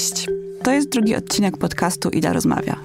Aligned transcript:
Cześć. 0.00 0.26
To 0.62 0.72
jest 0.72 0.88
drugi 0.88 1.16
odcinek 1.16 1.58
podcastu 1.58 2.10
Ida 2.10 2.32
Rozmawia. 2.32 2.76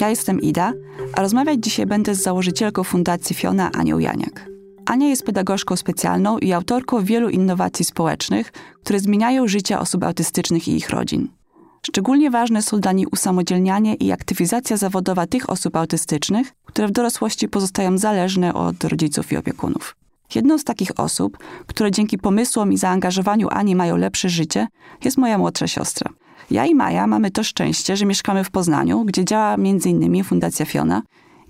Ja 0.00 0.10
jestem 0.10 0.40
Ida, 0.40 0.72
a 1.14 1.22
rozmawiać 1.22 1.58
dzisiaj 1.60 1.86
będę 1.86 2.14
z 2.14 2.22
założycielką 2.22 2.84
Fundacji 2.84 3.36
Fiona 3.36 3.72
Anią 3.72 3.98
Janiak. 3.98 4.46
Ania 4.86 5.08
jest 5.08 5.22
pedagogzką 5.22 5.76
specjalną 5.76 6.38
i 6.38 6.52
autorką 6.52 7.04
wielu 7.04 7.28
innowacji 7.28 7.84
społecznych, 7.84 8.52
które 8.82 9.00
zmieniają 9.00 9.48
życie 9.48 9.78
osób 9.78 10.04
autystycznych 10.04 10.68
i 10.68 10.76
ich 10.76 10.90
rodzin. 10.90 11.28
Szczególnie 11.86 12.30
ważne 12.30 12.62
są 12.62 12.80
dla 12.80 12.92
niej 12.92 13.06
usamodzielnianie 13.12 13.94
i 13.94 14.12
aktywizacja 14.12 14.76
zawodowa 14.76 15.26
tych 15.26 15.50
osób 15.50 15.76
autystycznych, 15.76 16.52
które 16.64 16.88
w 16.88 16.92
dorosłości 16.92 17.48
pozostają 17.48 17.98
zależne 17.98 18.54
od 18.54 18.84
rodziców 18.84 19.32
i 19.32 19.36
opiekunów. 19.36 19.96
Jedną 20.34 20.58
z 20.58 20.64
takich 20.64 20.90
osób, 20.96 21.38
które 21.66 21.90
dzięki 21.90 22.18
pomysłom 22.18 22.72
i 22.72 22.78
zaangażowaniu 22.78 23.48
Ani 23.50 23.76
mają 23.76 23.96
lepsze 23.96 24.28
życie, 24.28 24.66
jest 25.04 25.18
moja 25.18 25.38
młodsza 25.38 25.66
siostra. 25.66 26.10
Ja 26.50 26.66
i 26.66 26.74
Maja 26.74 27.06
mamy 27.06 27.30
to 27.30 27.44
szczęście, 27.44 27.96
że 27.96 28.06
mieszkamy 28.06 28.44
w 28.44 28.50
Poznaniu, 28.50 29.04
gdzie 29.04 29.24
działa 29.24 29.54
m.in. 29.54 30.24
Fundacja 30.24 30.66
Fiona. 30.66 31.02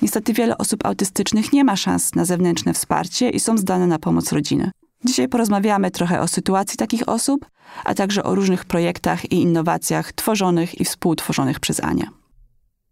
Niestety 0.03 0.33
wiele 0.33 0.59
osób 0.59 0.87
autystycznych 0.87 1.53
nie 1.53 1.65
ma 1.65 1.77
szans 1.77 2.15
na 2.15 2.25
zewnętrzne 2.25 2.75
wsparcie 2.75 3.31
i 3.31 3.41
są 3.41 3.59
zdane 3.59 3.87
na 3.87 3.99
pomoc 3.99 4.33
rodziny. 4.33 4.71
Dzisiaj 5.05 5.29
porozmawiamy 5.29 5.91
trochę 5.91 6.21
o 6.21 6.29
sytuacji 6.29 6.77
takich 6.77 7.09
osób, 7.09 7.47
a 7.85 7.95
także 7.95 8.25
o 8.25 8.35
różnych 8.35 8.65
projektach 8.65 9.33
i 9.33 9.43
innowacjach 9.43 10.13
tworzonych 10.13 10.81
i 10.81 10.85
współtworzonych 10.85 11.61
przez 11.61 11.81
Anię. 11.81 12.11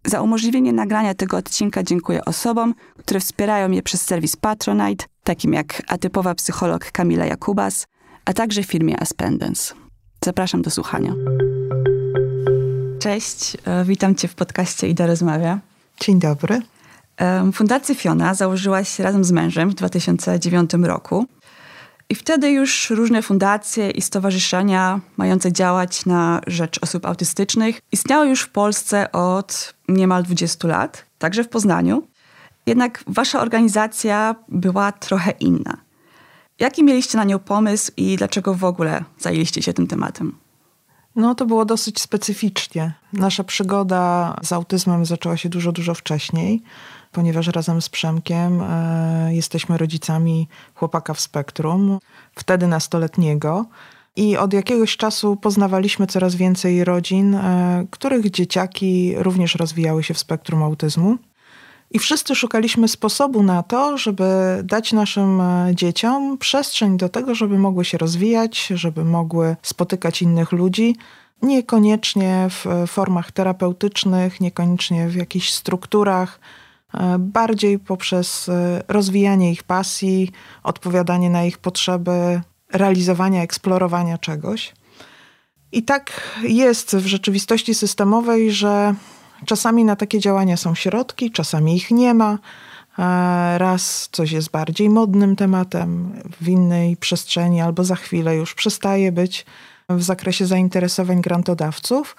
Za 0.06 0.22
umożliwienie 0.22 0.72
nagrania 0.72 1.14
tego 1.14 1.36
odcinka 1.36 1.82
dziękuję 1.82 2.24
osobom, 2.24 2.74
które 2.96 3.20
wspierają 3.20 3.68
mnie 3.68 3.82
przez 3.82 4.02
serwis 4.02 4.36
Patronite, 4.36 5.04
takim 5.24 5.52
jak 5.52 5.82
atypowa 5.88 6.34
psycholog 6.34 6.90
Kamila 6.92 7.26
Jakubas, 7.26 7.86
a 8.24 8.32
także 8.32 8.62
firmie 8.62 9.00
Aspendence. 9.00 9.74
Zapraszam 10.24 10.62
do 10.62 10.70
słuchania. 10.70 11.14
Cześć, 13.08 13.56
e, 13.64 13.84
witam 13.84 14.14
Cię 14.14 14.28
w 14.28 14.34
podcaście 14.34 14.88
Ida 14.88 15.06
Rozmawia. 15.06 15.58
Dzień 16.00 16.18
dobry. 16.18 16.62
Fundację 17.52 17.94
Fiona 17.94 18.34
założyłaś 18.34 18.98
razem 18.98 19.24
z 19.24 19.32
mężem 19.32 19.70
w 19.70 19.74
2009 19.74 20.70
roku. 20.86 21.26
I 22.08 22.14
wtedy 22.14 22.50
już 22.50 22.90
różne 22.90 23.22
fundacje 23.22 23.90
i 23.90 24.02
stowarzyszenia 24.02 25.00
mające 25.16 25.52
działać 25.52 26.06
na 26.06 26.40
rzecz 26.46 26.78
osób 26.82 27.06
autystycznych 27.06 27.80
istniały 27.92 28.28
już 28.28 28.42
w 28.42 28.50
Polsce 28.50 29.12
od 29.12 29.74
niemal 29.88 30.22
20 30.22 30.68
lat, 30.68 31.04
także 31.18 31.44
w 31.44 31.48
Poznaniu. 31.48 32.02
Jednak 32.66 33.04
wasza 33.06 33.40
organizacja 33.40 34.34
była 34.48 34.92
trochę 34.92 35.30
inna. 35.30 35.76
Jaki 36.58 36.84
mieliście 36.84 37.18
na 37.18 37.24
nią 37.24 37.38
pomysł 37.38 37.92
i 37.96 38.16
dlaczego 38.16 38.54
w 38.54 38.64
ogóle 38.64 39.04
zajęliście 39.18 39.62
się 39.62 39.72
tym 39.72 39.86
tematem? 39.86 40.47
No 41.18 41.34
to 41.34 41.46
było 41.46 41.64
dosyć 41.64 42.00
specyficznie. 42.00 42.92
Nasza 43.12 43.44
przygoda 43.44 44.36
z 44.42 44.52
autyzmem 44.52 45.06
zaczęła 45.06 45.36
się 45.36 45.48
dużo, 45.48 45.72
dużo 45.72 45.94
wcześniej, 45.94 46.62
ponieważ 47.12 47.46
razem 47.46 47.82
z 47.82 47.88
Przemkiem 47.88 48.62
e, 48.62 49.34
jesteśmy 49.34 49.78
rodzicami 49.78 50.48
chłopaka 50.74 51.14
w 51.14 51.20
spektrum, 51.20 51.98
wtedy 52.34 52.66
nastoletniego. 52.66 53.66
I 54.16 54.36
od 54.36 54.52
jakiegoś 54.52 54.96
czasu 54.96 55.36
poznawaliśmy 55.36 56.06
coraz 56.06 56.34
więcej 56.34 56.84
rodzin, 56.84 57.34
e, 57.34 57.86
których 57.90 58.30
dzieciaki 58.30 59.14
również 59.16 59.54
rozwijały 59.54 60.02
się 60.02 60.14
w 60.14 60.18
spektrum 60.18 60.62
autyzmu. 60.62 61.18
I 61.90 61.98
wszyscy 61.98 62.34
szukaliśmy 62.34 62.88
sposobu 62.88 63.42
na 63.42 63.62
to, 63.62 63.98
żeby 63.98 64.24
dać 64.64 64.92
naszym 64.92 65.40
e, 65.40 65.70
dzieciom 65.74 66.38
przestrzeń 66.38 66.96
do 66.96 67.08
tego, 67.08 67.34
żeby 67.34 67.58
mogły 67.58 67.84
się 67.84 67.98
rozwijać, 67.98 68.66
żeby 68.74 69.04
mogły 69.04 69.56
spotykać 69.62 70.22
innych 70.22 70.52
ludzi. 70.52 70.96
Niekoniecznie 71.42 72.46
w 72.50 72.66
e, 72.66 72.86
formach 72.86 73.32
terapeutycznych, 73.32 74.40
niekoniecznie 74.40 75.08
w 75.08 75.14
jakichś 75.14 75.50
strukturach, 75.50 76.40
e, 76.94 77.16
bardziej 77.18 77.78
poprzez 77.78 78.50
rozwijanie 78.88 79.52
ich 79.52 79.62
pasji, 79.62 80.30
odpowiadanie 80.62 81.30
na 81.30 81.44
ich 81.44 81.58
potrzeby, 81.58 82.40
realizowania, 82.72 83.42
eksplorowania 83.42 84.18
czegoś. 84.18 84.72
I 85.72 85.82
tak 85.82 86.38
jest 86.42 86.96
w 86.96 87.06
rzeczywistości 87.06 87.74
systemowej, 87.74 88.52
że 88.52 88.94
Czasami 89.46 89.84
na 89.84 89.96
takie 89.96 90.20
działania 90.20 90.56
są 90.56 90.74
środki, 90.74 91.30
czasami 91.30 91.76
ich 91.76 91.90
nie 91.90 92.14
ma. 92.14 92.38
Raz 93.58 94.08
coś 94.12 94.32
jest 94.32 94.50
bardziej 94.50 94.90
modnym 94.90 95.36
tematem, 95.36 96.12
w 96.40 96.48
innej 96.48 96.96
przestrzeni, 96.96 97.60
albo 97.60 97.84
za 97.84 97.96
chwilę 97.96 98.36
już 98.36 98.54
przestaje 98.54 99.12
być 99.12 99.46
w 99.88 100.02
zakresie 100.02 100.46
zainteresowań 100.46 101.20
grantodawców. 101.20 102.16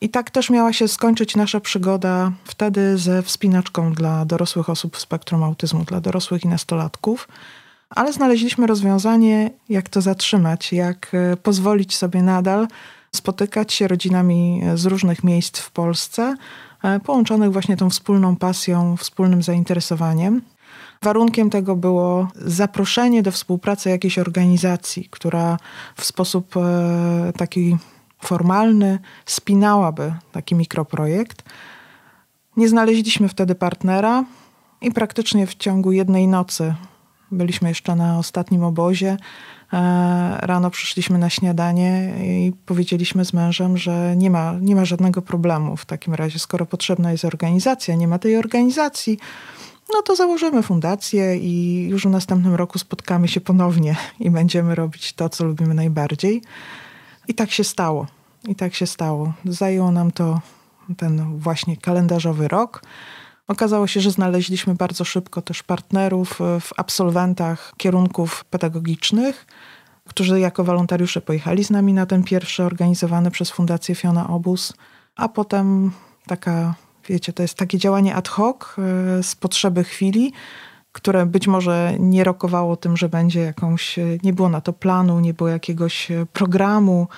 I 0.00 0.08
tak 0.08 0.30
też 0.30 0.50
miała 0.50 0.72
się 0.72 0.88
skończyć 0.88 1.36
nasza 1.36 1.60
przygoda 1.60 2.32
wtedy 2.44 2.98
ze 2.98 3.22
wspinaczką 3.22 3.92
dla 3.92 4.24
dorosłych 4.24 4.70
osób 4.70 4.96
w 4.96 5.00
spektrum 5.00 5.42
autyzmu, 5.42 5.84
dla 5.84 6.00
dorosłych 6.00 6.44
i 6.44 6.48
nastolatków. 6.48 7.28
Ale 7.90 8.12
znaleźliśmy 8.12 8.66
rozwiązanie, 8.66 9.50
jak 9.68 9.88
to 9.88 10.00
zatrzymać, 10.00 10.72
jak 10.72 11.14
e, 11.14 11.36
pozwolić 11.36 11.96
sobie 11.96 12.22
nadal 12.22 12.68
spotykać 13.16 13.72
się 13.72 13.88
rodzinami 13.88 14.62
z 14.74 14.86
różnych 14.86 15.24
miejsc 15.24 15.58
w 15.58 15.70
Polsce, 15.70 16.36
e, 16.82 17.00
połączonych 17.00 17.52
właśnie 17.52 17.76
tą 17.76 17.90
wspólną 17.90 18.36
pasją, 18.36 18.96
wspólnym 18.96 19.42
zainteresowaniem. 19.42 20.42
Warunkiem 21.02 21.50
tego 21.50 21.76
było 21.76 22.28
zaproszenie 22.34 23.22
do 23.22 23.32
współpracy 23.32 23.90
jakiejś 23.90 24.18
organizacji, 24.18 25.08
która 25.10 25.56
w 25.96 26.04
sposób 26.04 26.56
e, 26.56 27.32
taki 27.36 27.76
formalny 28.20 28.98
spinałaby 29.26 30.14
taki 30.32 30.54
mikroprojekt. 30.54 31.42
Nie 32.56 32.68
znaleźliśmy 32.68 33.28
wtedy 33.28 33.54
partnera 33.54 34.24
i 34.80 34.90
praktycznie 34.90 35.46
w 35.46 35.54
ciągu 35.54 35.92
jednej 35.92 36.28
nocy 36.28 36.74
byliśmy 37.32 37.68
jeszcze 37.68 37.96
na 37.96 38.18
ostatnim 38.18 38.64
obozie. 38.64 39.16
E, 39.72 40.38
rano 40.40 40.70
przyszliśmy 40.70 41.18
na 41.18 41.30
śniadanie 41.30 42.14
i 42.22 42.52
powiedzieliśmy 42.66 43.24
z 43.24 43.32
mężem, 43.32 43.78
że 43.78 44.14
nie 44.16 44.30
ma, 44.30 44.54
nie 44.60 44.76
ma 44.76 44.84
żadnego 44.84 45.22
problemu 45.22 45.76
w 45.76 45.84
takim 45.84 46.14
razie, 46.14 46.38
skoro 46.38 46.66
potrzebna 46.66 47.12
jest 47.12 47.24
organizacja, 47.24 47.94
nie 47.94 48.08
ma 48.08 48.18
tej 48.18 48.36
organizacji, 48.36 49.18
no 49.94 50.02
to 50.02 50.16
założymy 50.16 50.62
fundację 50.62 51.36
i 51.36 51.86
już 51.88 52.06
w 52.06 52.10
następnym 52.10 52.54
roku 52.54 52.78
spotkamy 52.78 53.28
się 53.28 53.40
ponownie 53.40 53.96
i 54.20 54.30
będziemy 54.30 54.74
robić 54.74 55.12
to, 55.12 55.28
co 55.28 55.44
lubimy 55.44 55.74
najbardziej. 55.74 56.42
I 57.28 57.34
tak 57.34 57.50
się 57.50 57.64
stało. 57.64 58.06
I 58.48 58.54
tak 58.54 58.74
się 58.74 58.86
stało. 58.86 59.32
Zajęło 59.44 59.90
nam 59.90 60.10
to 60.10 60.40
ten 60.96 61.38
właśnie 61.38 61.76
kalendarzowy 61.76 62.48
rok. 62.48 62.82
Okazało 63.48 63.86
się, 63.86 64.00
że 64.00 64.10
znaleźliśmy 64.10 64.74
bardzo 64.74 65.04
szybko 65.04 65.42
też 65.42 65.62
partnerów 65.62 66.40
e, 66.40 66.60
w 66.60 66.70
absolwentach 66.76 67.72
kierunków 67.76 68.44
pedagogicznych, 68.44 69.46
którzy 70.08 70.40
jako 70.40 70.64
wolontariusze 70.64 71.20
pojechali 71.20 71.64
z 71.64 71.70
nami 71.70 71.92
na 71.92 72.06
ten 72.06 72.22
pierwszy 72.24 72.64
organizowany 72.64 73.30
przez 73.30 73.50
Fundację 73.50 73.94
Fiona 73.94 74.28
obóz, 74.28 74.72
a 75.16 75.28
potem 75.28 75.90
taka, 76.26 76.74
wiecie, 77.08 77.32
to 77.32 77.42
jest 77.42 77.54
takie 77.54 77.78
działanie 77.78 78.14
ad 78.14 78.28
hoc 78.28 78.56
e, 78.62 79.22
z 79.22 79.34
potrzeby 79.34 79.84
chwili, 79.84 80.32
które 80.92 81.26
być 81.26 81.46
może 81.46 81.92
nie 81.98 82.24
rokowało 82.24 82.76
tym, 82.76 82.96
że 82.96 83.08
będzie 83.08 83.40
jakąś, 83.40 83.98
e, 83.98 84.04
nie 84.22 84.32
było 84.32 84.48
na 84.48 84.60
to 84.60 84.72
planu, 84.72 85.20
nie 85.20 85.34
było 85.34 85.48
jakiegoś 85.48 86.08
programu, 86.32 87.08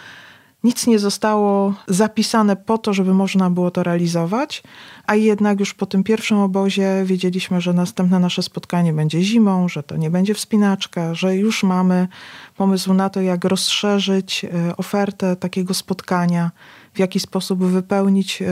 nic 0.64 0.86
nie 0.86 0.98
zostało 0.98 1.74
zapisane 1.88 2.56
po 2.56 2.78
to, 2.78 2.94
żeby 2.94 3.14
można 3.14 3.50
było 3.50 3.70
to 3.70 3.82
realizować, 3.82 4.62
a 5.06 5.14
jednak 5.14 5.60
już 5.60 5.74
po 5.74 5.86
tym 5.86 6.04
pierwszym 6.04 6.38
obozie 6.38 7.02
wiedzieliśmy, 7.04 7.60
że 7.60 7.72
następne 7.72 8.18
nasze 8.18 8.42
spotkanie 8.42 8.92
będzie 8.92 9.22
zimą, 9.22 9.68
że 9.68 9.82
to 9.82 9.96
nie 9.96 10.10
będzie 10.10 10.34
wspinaczka, 10.34 11.14
że 11.14 11.36
już 11.36 11.62
mamy 11.62 12.08
pomysł 12.56 12.94
na 12.94 13.10
to, 13.10 13.20
jak 13.20 13.44
rozszerzyć 13.44 14.44
e, 14.44 14.76
ofertę 14.76 15.36
takiego 15.36 15.74
spotkania, 15.74 16.50
w 16.94 16.98
jaki 16.98 17.20
sposób 17.20 17.64
wypełnić 17.64 18.42
e, 18.42 18.46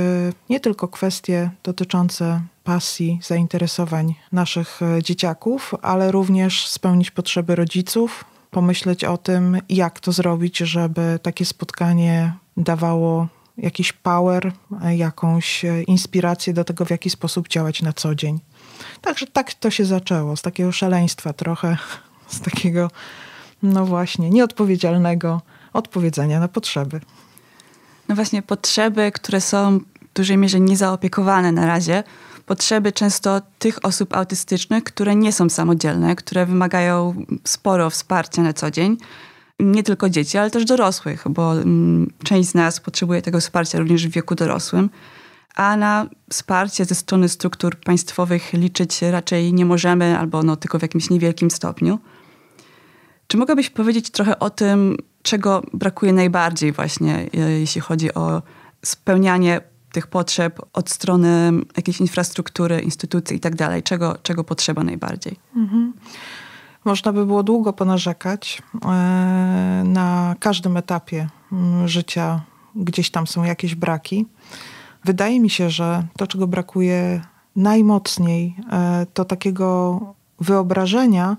nie 0.50 0.60
tylko 0.60 0.88
kwestie 0.88 1.50
dotyczące 1.62 2.40
pasji, 2.64 3.18
zainteresowań 3.22 4.14
naszych 4.32 4.80
e, 4.82 5.02
dzieciaków, 5.02 5.74
ale 5.82 6.12
również 6.12 6.68
spełnić 6.68 7.10
potrzeby 7.10 7.56
rodziców, 7.56 8.24
pomyśleć 8.52 9.04
o 9.04 9.18
tym, 9.18 9.58
jak 9.68 10.00
to 10.00 10.12
zrobić, 10.12 10.58
żeby 10.58 11.18
takie 11.22 11.44
spotkanie 11.44 12.32
dawało 12.56 13.28
jakiś 13.58 13.92
power, 13.92 14.52
jakąś 14.96 15.64
inspirację 15.86 16.52
do 16.52 16.64
tego, 16.64 16.84
w 16.84 16.90
jaki 16.90 17.10
sposób 17.10 17.48
działać 17.48 17.82
na 17.82 17.92
co 17.92 18.14
dzień. 18.14 18.40
Także 19.00 19.26
tak 19.26 19.54
to 19.54 19.70
się 19.70 19.84
zaczęło, 19.84 20.36
z 20.36 20.42
takiego 20.42 20.72
szaleństwa 20.72 21.32
trochę, 21.32 21.76
z 22.28 22.40
takiego, 22.40 22.90
no 23.62 23.86
właśnie, 23.86 24.30
nieodpowiedzialnego 24.30 25.40
odpowiedzenia 25.72 26.40
na 26.40 26.48
potrzeby. 26.48 27.00
No 28.08 28.14
właśnie, 28.14 28.42
potrzeby, 28.42 29.12
które 29.12 29.40
są 29.40 29.78
w 29.78 30.14
dużej 30.14 30.36
mierze 30.36 30.60
niezaopiekowane 30.60 31.52
na 31.52 31.66
razie, 31.66 32.04
potrzeby 32.46 32.92
często 32.92 33.40
tych 33.58 33.84
osób 33.84 34.16
autystycznych, 34.16 34.84
które 34.84 35.16
nie 35.16 35.32
są 35.32 35.48
samodzielne, 35.48 36.16
które 36.16 36.46
wymagają 36.46 37.24
sporo 37.44 37.90
wsparcia 37.90 38.42
na 38.42 38.52
co 38.52 38.70
dzień. 38.70 38.96
nie 39.60 39.82
tylko 39.82 40.08
dzieci, 40.08 40.38
ale 40.38 40.50
też 40.50 40.64
dorosłych, 40.64 41.24
bo 41.28 41.52
mm, 41.52 42.12
część 42.24 42.48
z 42.48 42.54
nas 42.54 42.80
potrzebuje 42.80 43.22
tego 43.22 43.40
wsparcia 43.40 43.78
również 43.78 44.06
w 44.06 44.10
wieku 44.10 44.34
dorosłym, 44.34 44.90
a 45.54 45.76
na 45.76 46.06
wsparcie 46.30 46.84
ze 46.84 46.94
strony 46.94 47.28
struktur 47.28 47.76
państwowych 47.76 48.52
liczyć 48.52 49.02
raczej 49.02 49.54
nie 49.54 49.64
możemy, 49.66 50.18
albo 50.18 50.42
no, 50.42 50.56
tylko 50.56 50.78
w 50.78 50.82
jakimś 50.82 51.10
niewielkim 51.10 51.50
stopniu. 51.50 51.98
Czy 53.26 53.36
mogłabyś 53.36 53.70
powiedzieć 53.70 54.10
trochę 54.10 54.38
o 54.38 54.50
tym, 54.50 54.96
czego 55.22 55.62
brakuje 55.72 56.12
najbardziej 56.12 56.72
właśnie, 56.72 57.30
e, 57.34 57.38
jeśli 57.38 57.80
chodzi 57.80 58.14
o 58.14 58.42
spełnianie 58.84 59.60
tych 59.92 60.06
potrzeb 60.06 60.60
od 60.72 60.90
strony 60.90 61.52
jakiejś 61.76 62.00
infrastruktury, 62.00 62.80
instytucji 62.80 63.36
i 63.36 63.40
tak 63.40 63.56
dalej? 63.56 63.82
Czego, 63.82 64.18
czego 64.22 64.44
potrzeba 64.44 64.84
najbardziej? 64.84 65.36
Mhm. 65.56 65.92
Można 66.84 67.12
by 67.12 67.26
było 67.26 67.42
długo 67.42 67.72
ponarzekać. 67.72 68.62
E, 68.84 68.88
na 69.84 70.36
każdym 70.40 70.76
etapie 70.76 71.28
życia 71.84 72.40
gdzieś 72.76 73.10
tam 73.10 73.26
są 73.26 73.44
jakieś 73.44 73.74
braki. 73.74 74.26
Wydaje 75.04 75.40
mi 75.40 75.50
się, 75.50 75.70
że 75.70 76.06
to, 76.16 76.26
czego 76.26 76.46
brakuje 76.46 77.22
najmocniej, 77.56 78.56
e, 78.72 79.06
to 79.14 79.24
takiego 79.24 80.00
wyobrażenia, 80.40 81.36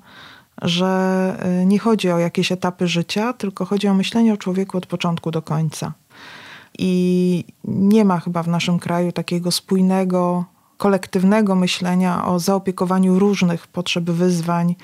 że 0.61 1.35
e, 1.39 1.65
nie 1.65 1.79
chodzi 1.79 2.11
o 2.11 2.19
jakieś 2.19 2.51
etapy 2.51 2.87
życia, 2.87 3.33
tylko 3.33 3.65
chodzi 3.65 3.87
o 3.87 3.93
myślenie 3.93 4.33
o 4.33 4.37
człowieku 4.37 4.77
od 4.77 4.85
początku 4.85 5.31
do 5.31 5.41
końca. 5.41 5.93
I 6.79 7.43
nie 7.63 8.05
ma 8.05 8.19
chyba 8.19 8.43
w 8.43 8.47
naszym 8.47 8.79
kraju 8.79 9.11
takiego 9.11 9.51
spójnego, 9.51 10.45
kolektywnego 10.77 11.55
myślenia 11.55 12.25
o 12.25 12.39
zaopiekowaniu 12.39 13.19
różnych 13.19 13.67
potrzeb, 13.67 14.03
wyzwań 14.03 14.75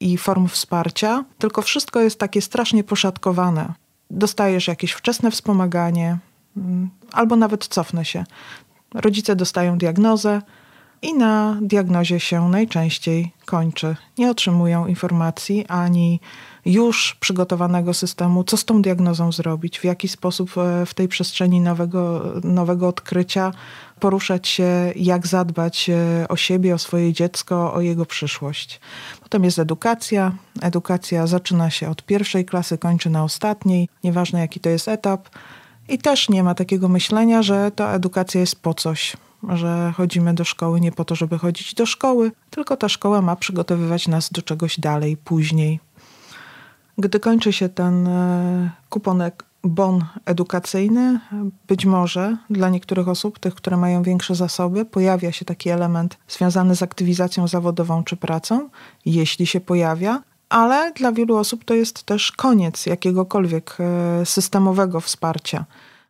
i 0.00 0.18
form 0.18 0.48
wsparcia, 0.48 1.24
tylko 1.38 1.62
wszystko 1.62 2.00
jest 2.00 2.18
takie 2.18 2.42
strasznie 2.42 2.84
poszatkowane. 2.84 3.74
Dostajesz 4.10 4.68
jakieś 4.68 4.92
wczesne 4.92 5.30
wspomaganie, 5.30 6.18
mm, 6.56 6.90
albo 7.12 7.36
nawet 7.36 7.66
cofnę 7.66 8.04
się. 8.04 8.24
Rodzice 8.94 9.36
dostają 9.36 9.78
diagnozę, 9.78 10.42
i 11.02 11.14
na 11.14 11.58
diagnozie 11.62 12.20
się 12.20 12.48
najczęściej 12.48 13.32
kończy. 13.44 13.96
Nie 14.18 14.30
otrzymują 14.30 14.86
informacji 14.86 15.66
ani 15.66 16.20
już 16.72 17.16
przygotowanego 17.20 17.94
systemu, 17.94 18.44
co 18.44 18.56
z 18.56 18.64
tą 18.64 18.82
diagnozą 18.82 19.32
zrobić, 19.32 19.78
w 19.78 19.84
jaki 19.84 20.08
sposób 20.08 20.50
e, 20.58 20.86
w 20.86 20.94
tej 20.94 21.08
przestrzeni 21.08 21.60
nowego, 21.60 22.32
nowego 22.44 22.88
odkrycia 22.88 23.52
poruszać 24.00 24.48
się, 24.48 24.92
jak 24.96 25.26
zadbać 25.26 25.90
e, 25.90 26.26
o 26.28 26.36
siebie, 26.36 26.74
o 26.74 26.78
swoje 26.78 27.12
dziecko, 27.12 27.74
o 27.74 27.80
jego 27.80 28.06
przyszłość. 28.06 28.80
Potem 29.22 29.44
jest 29.44 29.58
edukacja. 29.58 30.32
Edukacja 30.62 31.26
zaczyna 31.26 31.70
się 31.70 31.90
od 31.90 32.02
pierwszej 32.02 32.44
klasy, 32.44 32.78
kończy 32.78 33.10
na 33.10 33.24
ostatniej, 33.24 33.88
nieważne 34.04 34.40
jaki 34.40 34.60
to 34.60 34.68
jest 34.68 34.88
etap. 34.88 35.28
I 35.88 35.98
też 35.98 36.28
nie 36.28 36.42
ma 36.42 36.54
takiego 36.54 36.88
myślenia, 36.88 37.42
że 37.42 37.70
ta 37.70 37.92
edukacja 37.92 38.40
jest 38.40 38.62
po 38.62 38.74
coś 38.74 39.16
że 39.48 39.92
chodzimy 39.96 40.34
do 40.34 40.44
szkoły 40.44 40.80
nie 40.80 40.92
po 40.92 41.04
to, 41.04 41.14
żeby 41.14 41.38
chodzić 41.38 41.74
do 41.74 41.86
szkoły, 41.86 42.32
tylko 42.50 42.76
ta 42.76 42.88
szkoła 42.88 43.22
ma 43.22 43.36
przygotowywać 43.36 44.08
nas 44.08 44.30
do 44.30 44.42
czegoś 44.42 44.80
dalej, 44.80 45.16
później. 45.16 45.80
Gdy 46.98 47.20
kończy 47.20 47.52
się 47.52 47.68
ten 47.68 48.06
e, 48.06 48.70
kuponek 48.88 49.44
bon 49.64 50.04
edukacyjny, 50.24 51.20
być 51.68 51.86
może 51.86 52.36
dla 52.50 52.68
niektórych 52.68 53.08
osób, 53.08 53.38
tych, 53.38 53.54
które 53.54 53.76
mają 53.76 54.02
większe 54.02 54.34
zasoby, 54.34 54.84
pojawia 54.84 55.32
się 55.32 55.44
taki 55.44 55.70
element 55.70 56.18
związany 56.28 56.76
z 56.76 56.82
aktywizacją 56.82 57.48
zawodową 57.48 58.04
czy 58.04 58.16
pracą, 58.16 58.68
jeśli 59.04 59.46
się 59.46 59.60
pojawia, 59.60 60.22
ale 60.48 60.92
dla 60.92 61.12
wielu 61.12 61.36
osób 61.36 61.64
to 61.64 61.74
jest 61.74 62.02
też 62.02 62.32
koniec 62.32 62.86
jakiegokolwiek 62.86 63.76
e, 63.80 64.26
systemowego 64.26 65.00
wsparcia. 65.00 65.64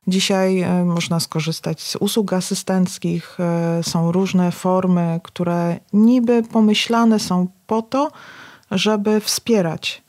Dzisiaj 0.07 0.61
e, 0.61 0.85
można 0.85 1.21
skorzystać 1.21 1.83
z 1.83 1.97
usług 1.97 2.33
asystenckich, 2.33 3.39
są 3.83 4.13
różne 4.13 4.53
formy, 4.53 5.21
które 5.23 5.81
niby 5.93 6.43
pomyślane 6.43 7.19
są 7.19 7.47
po 7.67 7.83
to, 7.83 8.13
żeby 8.71 9.21
wspierać. 9.21 10.03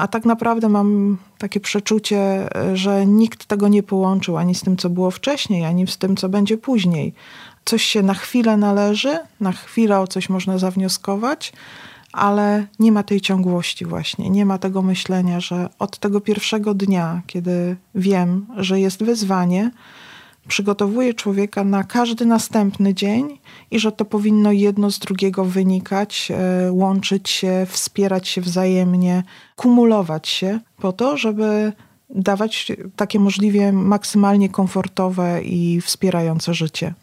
A 0.00 0.08
tak 0.08 0.24
naprawdę 0.24 0.68
mam 0.68 1.18
takie 1.38 1.60
przeczucie, 1.60 2.48
że 2.74 3.06
nikt 3.06 3.44
tego 3.44 3.68
nie 3.68 3.82
połączył 3.82 4.36
ani 4.36 4.54
z 4.54 4.60
tym, 4.60 4.76
co 4.76 4.90
było 4.90 5.10
wcześniej, 5.10 5.64
ani 5.64 5.86
z 5.86 5.98
tym, 5.98 6.16
co 6.16 6.28
będzie 6.28 6.58
później. 6.58 7.14
Coś 7.64 7.84
się 7.84 8.02
na 8.02 8.14
chwilę 8.14 8.56
należy, 8.56 9.18
na 9.40 9.52
chwilę 9.52 10.00
o 10.00 10.06
coś 10.06 10.28
można 10.28 10.58
zawnioskować, 10.58 11.52
ale 12.12 12.66
nie 12.78 12.92
ma 12.92 13.02
tej 13.02 13.20
ciągłości 13.20 13.84
właśnie, 13.84 14.30
nie 14.30 14.46
ma 14.46 14.58
tego 14.58 14.82
myślenia, 14.82 15.40
że 15.40 15.68
od 15.78 15.98
tego 15.98 16.20
pierwszego 16.20 16.74
dnia, 16.74 17.22
kiedy 17.26 17.76
wiem, 17.94 18.46
że 18.56 18.80
jest 18.80 19.04
wyzwanie, 19.04 19.70
przygotowuję 20.48 21.14
człowieka 21.14 21.64
na 21.64 21.84
każdy 21.84 22.26
następny 22.26 22.94
dzień 22.94 23.38
i 23.70 23.78
że 23.78 23.92
to 23.92 24.04
powinno 24.04 24.52
jedno 24.52 24.90
z 24.90 24.98
drugiego 24.98 25.44
wynikać, 25.44 26.28
e, 26.30 26.72
łączyć 26.72 27.30
się, 27.30 27.66
wspierać 27.68 28.28
się 28.28 28.40
wzajemnie, 28.40 29.22
kumulować 29.56 30.28
się 30.28 30.60
po 30.76 30.92
to, 30.92 31.16
żeby 31.16 31.72
dawać 32.10 32.72
takie 32.96 33.20
możliwie 33.20 33.72
maksymalnie 33.72 34.48
komfortowe 34.48 35.42
i 35.42 35.80
wspierające 35.80 36.54
życie. 36.54 36.94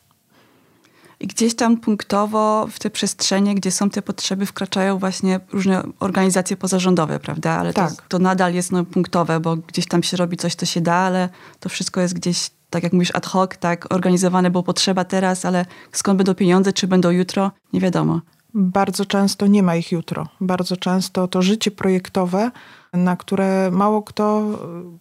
I 1.19 1.27
gdzieś 1.27 1.55
tam 1.55 1.77
punktowo 1.77 2.67
w 2.71 2.79
te 2.79 2.89
przestrzenie, 2.89 3.55
gdzie 3.55 3.71
są 3.71 3.89
te 3.89 4.01
potrzeby, 4.01 4.45
wkraczają 4.45 4.97
właśnie 4.97 5.39
różne 5.51 5.83
organizacje 5.99 6.57
pozarządowe, 6.57 7.19
prawda? 7.19 7.51
Ale 7.51 7.73
tak. 7.73 7.95
to, 7.95 8.01
to 8.07 8.19
nadal 8.19 8.53
jest 8.53 8.71
no, 8.71 8.85
punktowe, 8.85 9.39
bo 9.39 9.55
gdzieś 9.55 9.87
tam 9.87 10.03
się 10.03 10.17
robi 10.17 10.37
coś, 10.37 10.55
co 10.55 10.65
się 10.65 10.81
da, 10.81 10.93
ale 10.93 11.29
to 11.59 11.69
wszystko 11.69 12.01
jest 12.01 12.13
gdzieś, 12.13 12.49
tak 12.69 12.83
jak 12.83 12.93
mówisz, 12.93 13.11
ad 13.15 13.25
hoc, 13.25 13.51
tak 13.59 13.93
organizowane, 13.93 14.49
bo 14.51 14.63
potrzeba 14.63 15.03
teraz, 15.03 15.45
ale 15.45 15.65
skąd 15.91 16.17
będą 16.17 16.35
pieniądze, 16.35 16.73
czy 16.73 16.87
będą 16.87 17.09
jutro, 17.09 17.51
nie 17.73 17.79
wiadomo. 17.79 18.21
Bardzo 18.53 19.05
często 19.05 19.47
nie 19.47 19.63
ma 19.63 19.75
ich 19.75 19.91
jutro. 19.91 20.27
Bardzo 20.41 20.77
często 20.77 21.27
to 21.27 21.41
życie 21.41 21.71
projektowe, 21.71 22.51
na 22.93 23.15
które 23.15 23.71
mało 23.71 24.01
kto, 24.01 24.43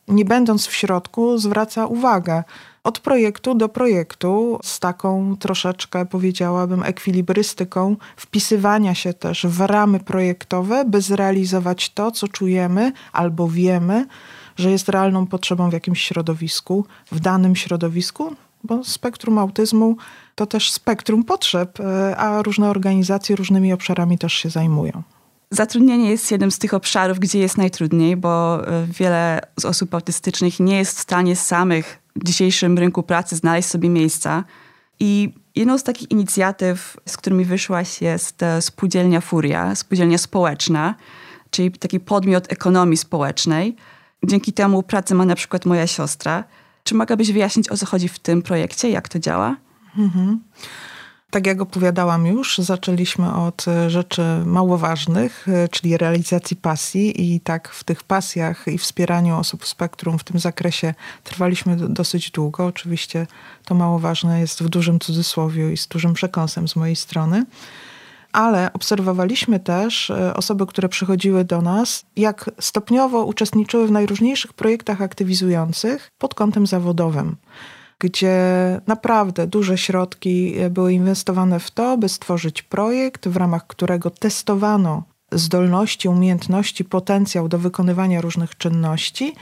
nie 0.08 0.24
będąc 0.24 0.66
w 0.66 0.74
środku, 0.74 1.38
zwraca 1.38 1.86
uwagę 1.86 2.44
od 2.84 3.00
projektu 3.00 3.54
do 3.54 3.68
projektu 3.68 4.58
z 4.62 4.80
taką 4.80 5.36
troszeczkę, 5.36 6.06
powiedziałabym, 6.06 6.82
ekwilibrystyką 6.82 7.96
wpisywania 8.16 8.94
się 8.94 9.12
też 9.14 9.46
w 9.46 9.60
ramy 9.60 10.00
projektowe, 10.00 10.84
by 10.84 11.00
zrealizować 11.00 11.90
to, 11.90 12.10
co 12.10 12.28
czujemy 12.28 12.92
albo 13.12 13.48
wiemy, 13.48 14.06
że 14.56 14.70
jest 14.70 14.88
realną 14.88 15.26
potrzebą 15.26 15.70
w 15.70 15.72
jakimś 15.72 16.02
środowisku, 16.02 16.84
w 17.12 17.20
danym 17.20 17.56
środowisku, 17.56 18.36
bo 18.64 18.84
spektrum 18.84 19.38
autyzmu 19.38 19.96
to 20.34 20.46
też 20.46 20.70
spektrum 20.70 21.24
potrzeb, 21.24 21.80
e, 21.80 22.16
a 22.16 22.42
różne 22.42 22.70
organizacje 22.70 23.36
różnymi 23.36 23.72
obszarami 23.72 24.18
też 24.18 24.32
się 24.32 24.50
zajmują. 24.50 25.02
Zatrudnienie 25.50 26.10
jest 26.10 26.30
jednym 26.30 26.50
z 26.50 26.58
tych 26.58 26.74
obszarów, 26.74 27.18
gdzie 27.18 27.38
jest 27.38 27.58
najtrudniej, 27.58 28.16
bo 28.16 28.66
e, 28.68 28.86
wiele 28.86 29.40
z 29.60 29.64
osób 29.64 29.94
autystycznych 29.94 30.60
nie 30.60 30.78
jest 30.78 30.98
w 30.98 31.00
stanie 31.00 31.36
samych 31.36 31.98
w 32.16 32.24
dzisiejszym 32.24 32.78
rynku 32.78 33.02
pracy 33.02 33.36
znaleźć 33.36 33.68
sobie 33.68 33.88
miejsca. 33.88 34.44
I 35.00 35.32
jedną 35.54 35.78
z 35.78 35.82
takich 35.82 36.10
inicjatyw, 36.10 36.96
z 37.06 37.16
którymi 37.16 37.44
wyszłaś, 37.44 38.02
jest 38.02 38.42
e, 38.42 38.62
spółdzielnia 38.62 39.20
Furia, 39.20 39.74
spółdzielnia 39.74 40.18
społeczna, 40.18 40.94
czyli 41.50 41.72
taki 41.72 42.00
podmiot 42.00 42.52
ekonomii 42.52 42.96
społecznej. 42.96 43.76
Dzięki 44.26 44.52
temu 44.52 44.82
pracę 44.82 45.14
ma 45.14 45.24
na 45.24 45.34
przykład 45.34 45.66
moja 45.66 45.86
siostra. 45.86 46.44
Czy 46.84 46.94
mogłabyś 46.94 47.32
wyjaśnić, 47.32 47.68
o 47.68 47.76
co 47.76 47.86
chodzi 47.86 48.08
w 48.08 48.18
tym 48.18 48.42
projekcie, 48.42 48.90
jak 48.90 49.08
to 49.08 49.18
działa? 49.18 49.56
Mhm. 49.98 50.40
Tak 51.30 51.46
jak 51.46 51.60
opowiadałam 51.60 52.26
już, 52.26 52.58
zaczęliśmy 52.58 53.34
od 53.34 53.68
e, 53.68 53.90
rzeczy 53.90 54.22
mało 54.46 54.78
ważnych, 54.78 55.48
e, 55.48 55.68
czyli 55.68 55.96
realizacji 55.96 56.56
pasji 56.56 57.34
i 57.34 57.40
tak 57.40 57.68
w 57.68 57.84
tych 57.84 58.02
pasjach 58.02 58.68
i 58.68 58.78
wspieraniu 58.78 59.38
osób 59.38 59.64
w 59.64 59.68
spektrum 59.68 60.18
w 60.18 60.24
tym 60.24 60.40
zakresie 60.40 60.94
trwaliśmy 61.24 61.76
dosyć 61.76 62.30
długo. 62.30 62.66
Oczywiście 62.66 63.26
to 63.64 63.74
mało 63.74 63.98
ważne 63.98 64.40
jest 64.40 64.62
w 64.62 64.68
dużym 64.68 64.98
cudzysłowie 64.98 65.72
i 65.72 65.76
z 65.76 65.86
dużym 65.86 66.14
przekąsem 66.14 66.68
z 66.68 66.76
mojej 66.76 66.96
strony 66.96 67.44
ale 68.36 68.72
obserwowaliśmy 68.72 69.60
też 69.60 70.10
e, 70.10 70.34
osoby, 70.34 70.66
które 70.66 70.88
przychodziły 70.88 71.44
do 71.44 71.62
nas, 71.62 72.04
jak 72.16 72.50
stopniowo 72.60 73.24
uczestniczyły 73.24 73.86
w 73.86 73.90
najróżniejszych 73.90 74.52
projektach 74.52 75.02
aktywizujących 75.02 76.10
pod 76.18 76.34
kątem 76.34 76.66
zawodowym 76.66 77.36
gdzie 77.98 78.36
naprawdę 78.86 79.46
duże 79.46 79.78
środki 79.78 80.54
były 80.70 80.92
inwestowane 80.92 81.60
w 81.60 81.70
to, 81.70 81.98
by 81.98 82.08
stworzyć 82.08 82.62
projekt, 82.62 83.28
w 83.28 83.36
ramach 83.36 83.66
którego 83.66 84.10
testowano 84.10 85.02
zdolności, 85.32 86.08
umiejętności, 86.08 86.84
potencjał 86.84 87.48
do 87.48 87.58
wykonywania 87.58 88.20
różnych 88.20 88.56
czynności. 88.56 89.34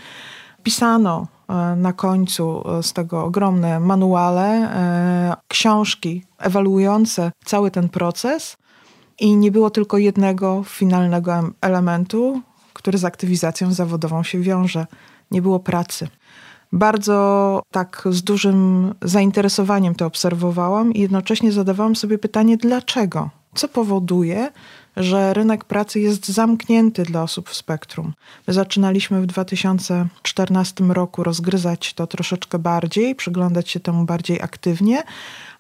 Pisano 0.62 1.26
e, 1.48 1.54
na 1.76 1.92
końcu 1.92 2.62
e, 2.78 2.82
z 2.82 2.92
tego 2.92 3.24
ogromne 3.24 3.80
manuale, 3.80 4.46
e, 4.46 5.36
książki 5.48 6.24
ewaluujące 6.38 7.32
cały 7.44 7.70
ten 7.70 7.88
proces. 7.88 8.56
I 9.18 9.37
nie 9.37 9.50
było 9.50 9.71
tylko 9.71 9.99
jednego 9.99 10.64
finalnego 10.66 11.50
elementu, 11.61 12.40
który 12.73 12.99
z 12.99 13.04
aktywizacją 13.04 13.73
zawodową 13.73 14.23
się 14.23 14.40
wiąże. 14.40 14.87
Nie 15.30 15.42
było 15.42 15.61
pracy. 15.61 16.09
Bardzo 16.73 17.62
tak 17.71 18.02
z 18.11 18.23
dużym 18.23 18.94
zainteresowaniem 19.02 19.94
to 19.94 20.06
obserwowałam 20.06 20.92
i 20.92 21.00
jednocześnie 21.00 21.52
zadawałam 21.52 21.97
sobie 21.97 22.18
pytanie, 22.18 22.56
dlaczego? 22.56 23.30
Co 23.54 23.68
powoduje, 23.68 24.50
że 24.97 25.35
rynek 25.35 25.64
pracy 25.64 26.00
jest 26.00 26.28
zamknięty 26.28 27.02
dla 27.02 27.23
osób 27.23 27.49
w 27.49 27.54
spektrum. 27.54 28.12
My 28.47 28.54
zaczynaliśmy 28.54 29.21
w 29.23 29.26
2014 29.26 30.85
roku 30.85 31.23
rozgryzać 31.23 31.94
to 31.94 32.06
troszeczkę 32.06 32.59
bardziej, 32.59 33.14
przyglądać 33.14 33.71
się 33.71 33.80
temu 33.80 34.04
bardziej 34.04 34.42
aktywnie, 34.42 35.02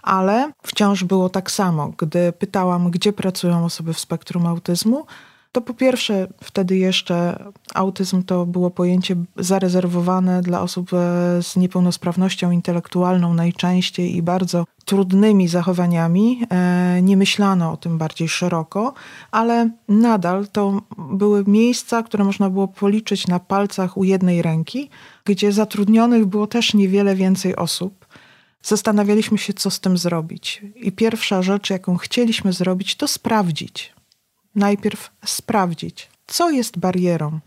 ale 0.04 0.52
wciąż 0.62 1.04
było 1.04 1.28
tak 1.28 1.50
samo. 1.50 1.92
Gdy 1.98 2.32
pytałam, 2.32 2.90
gdzie 2.90 3.12
pracują 3.12 3.64
osoby 3.64 3.92
w 3.94 4.00
spektrum 4.00 4.46
autyzmu, 4.46 5.06
to 5.54 5.60
po 5.60 5.74
pierwsze, 5.74 6.26
wtedy 6.44 6.76
jeszcze 6.76 7.44
autyzm 7.74 8.22
to 8.22 8.46
było 8.46 8.70
pojęcie 8.70 9.16
zarezerwowane 9.36 10.42
dla 10.42 10.60
osób 10.60 10.92
e, 10.92 10.96
z 11.42 11.56
niepełnosprawnością 11.56 12.50
intelektualną 12.50 13.34
najczęściej 13.34 14.16
i 14.16 14.22
bardzo 14.22 14.64
trudnymi 14.84 15.48
zachowaniami. 15.48 16.42
E, 16.50 17.02
nie 17.02 17.16
myślano 17.16 17.72
o 17.72 17.76
tym 17.76 17.98
bardziej 17.98 18.28
szeroko, 18.28 18.94
ale 19.30 19.70
nadal 19.88 20.48
to 20.52 20.80
były 20.98 21.44
miejsca, 21.46 22.02
które 22.02 22.24
można 22.24 22.50
było 22.50 22.68
policzyć 22.68 23.26
na 23.26 23.38
palcach 23.38 23.96
u 23.96 24.04
jednej 24.04 24.42
ręki, 24.42 24.90
gdzie 25.24 25.52
zatrudnionych 25.52 26.26
było 26.26 26.46
też 26.46 26.74
niewiele 26.74 27.14
więcej 27.14 27.56
osób. 27.56 28.06
Zastanawialiśmy 28.64 29.38
się, 29.38 29.52
co 29.52 29.70
z 29.70 29.80
tym 29.80 29.98
zrobić. 29.98 30.62
I 30.76 30.92
pierwsza 30.92 31.42
rzecz, 31.42 31.70
jaką 31.70 31.96
chcieliśmy 31.96 32.52
zrobić, 32.52 32.96
to 32.96 33.08
sprawdzić 33.08 33.94
najpierw 34.54 35.10
sprawdzić, 35.24 36.08
co 36.26 36.50
jest 36.50 36.78
barierą, 36.78 37.40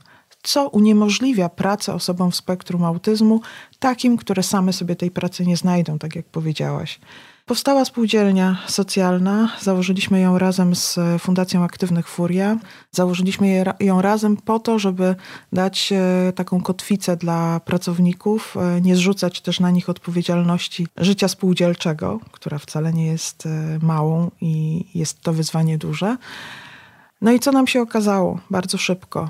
co 0.44 0.70
uniemożliwia 0.70 1.50
pracę 1.50 1.94
osobom 1.94 2.32
w 2.32 2.36
spektrum 2.36 2.84
autyzmu, 2.84 3.42
takim, 3.80 4.18
które 4.18 4.44
same 4.44 4.74
sobie 4.74 4.96
tej 4.96 5.12
pracy 5.12 5.46
nie 5.46 5.58
znajdą, 5.58 6.00
tak 6.00 6.16
jak 6.16 6.26
powiedziałaś. 6.26 7.00
Powstała 7.48 7.86
spółdzielnia 7.86 8.58
socjalna, 8.68 9.50
założyliśmy 9.62 10.20
ją 10.20 10.38
razem 10.38 10.76
z 10.76 11.00
Fundacją 11.20 11.64
Aktywnych 11.64 12.08
Furia. 12.08 12.58
Założyliśmy 12.92 13.66
ją 13.80 14.02
razem 14.02 14.38
po 14.38 14.60
to, 14.60 14.80
żeby 14.80 15.16
dać 15.54 15.94
e, 15.94 16.34
taką 16.36 16.62
kotwicę 16.62 17.18
dla 17.18 17.60
pracowników, 17.60 18.58
e, 18.58 18.82
nie 18.82 18.96
zrzucać 18.96 19.42
też 19.42 19.60
na 19.60 19.72
nich 19.72 19.90
odpowiedzialności 19.90 20.88
życia 20.98 21.28
spółdzielczego, 21.28 22.20
która 22.32 22.58
wcale 22.58 22.94
nie 22.94 23.06
jest 23.06 23.46
e, 23.46 23.80
małą 23.82 24.32
i 24.42 24.86
jest 24.96 25.22
to 25.22 25.34
wyzwanie 25.34 25.78
duże 25.78 26.18
no 27.22 27.32
i 27.32 27.40
co 27.40 27.52
nam 27.52 27.68
się 27.68 27.82
okazało 27.82 28.40
bardzo 28.50 28.78
szybko? 28.78 29.30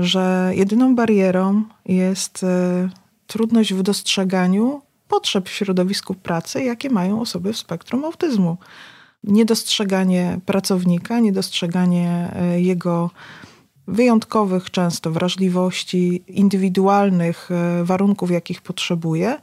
Że 0.00 0.52
jedyną 0.54 0.94
barierą 0.94 1.62
jest 1.86 2.46
trudność 3.26 3.74
w 3.74 3.82
dostrzeganiu 3.82 4.82
potrzeb 5.08 5.48
w 5.48 5.52
środowisku 5.52 6.14
pracy, 6.14 6.62
jakie 6.64 6.90
mają 6.90 7.20
osoby 7.20 7.52
w 7.52 7.56
spektrum 7.58 8.04
autyzmu. 8.04 8.56
Niedostrzeganie 9.24 10.40
pracownika, 10.46 11.20
niedostrzeganie 11.20 12.30
e, 12.36 12.60
jego 12.60 13.10
wyjątkowych 13.88 14.70
często 14.70 15.10
wrażliwości, 15.10 16.24
indywidualnych 16.28 17.48
e, 17.50 17.84
warunków, 17.84 18.30
jakich 18.30 18.62
potrzebuje, 18.62 19.40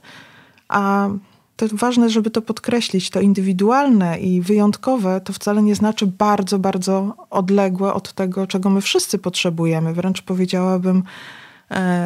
a 0.68 1.08
to 1.56 1.66
ważne, 1.72 2.10
żeby 2.10 2.30
to 2.30 2.42
podkreślić, 2.42 3.10
to 3.10 3.20
indywidualne 3.20 4.18
i 4.18 4.40
wyjątkowe 4.40 5.20
to 5.20 5.32
wcale 5.32 5.62
nie 5.62 5.74
znaczy 5.74 6.06
bardzo, 6.06 6.58
bardzo 6.58 7.14
odległe 7.30 7.94
od 7.94 8.12
tego, 8.12 8.46
czego 8.46 8.70
my 8.70 8.80
wszyscy 8.80 9.18
potrzebujemy. 9.18 9.94
Wręcz 9.94 10.22
powiedziałabym, 10.22 11.02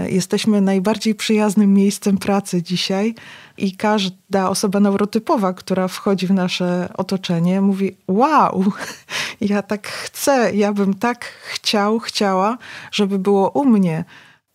jesteśmy 0.09 0.61
najbardziej 0.61 1.15
przyjaznym 1.15 1.75
miejscem 1.75 2.19
pracy 2.19 2.63
dzisiaj 2.63 3.15
i 3.57 3.77
każda 3.77 4.51
osoba 4.51 4.81
neurotypowa, 4.81 5.53
która 5.53 5.89
wchodzi 5.89 6.27
w 6.27 6.31
nasze 6.31 6.89
otoczenie, 6.97 7.61
mówi: 7.61 7.97
Wow, 8.09 8.65
ja 9.41 9.63
tak 9.63 9.89
chcę, 9.89 10.55
ja 10.55 10.73
bym 10.73 10.95
tak 10.95 11.25
chciał, 11.25 11.99
chciała, 11.99 12.59
żeby 12.93 13.19
było 13.19 13.51
u 13.51 13.65
mnie. 13.65 14.05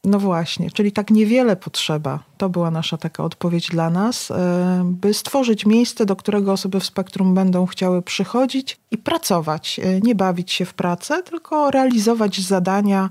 No 0.05 0.20
właśnie, 0.20 0.72
czyli 0.72 0.91
tak 0.91 1.12
niewiele 1.12 1.55
potrzeba. 1.55 2.20
To 2.38 2.50
była 2.50 2.72
nasza 2.72 2.98
taka 2.98 3.24
odpowiedź 3.24 3.67
dla 3.67 3.89
nas, 3.89 4.32
e, 4.32 4.82
by 4.86 5.13
stworzyć 5.13 5.65
miejsce, 5.65 6.05
do 6.05 6.15
którego 6.15 6.51
osoby 6.51 6.79
w 6.79 6.86
spektrum 6.86 7.34
będą 7.34 7.65
chciały 7.65 8.01
przychodzić 8.01 8.79
i 8.91 8.98
pracować. 8.98 9.79
E, 9.84 10.00
nie 10.01 10.15
bawić 10.15 10.51
się 10.51 10.65
w 10.65 10.74
pracę, 10.74 11.24
tylko 11.24 11.72
realizować 11.72 12.41
zadania 12.41 13.10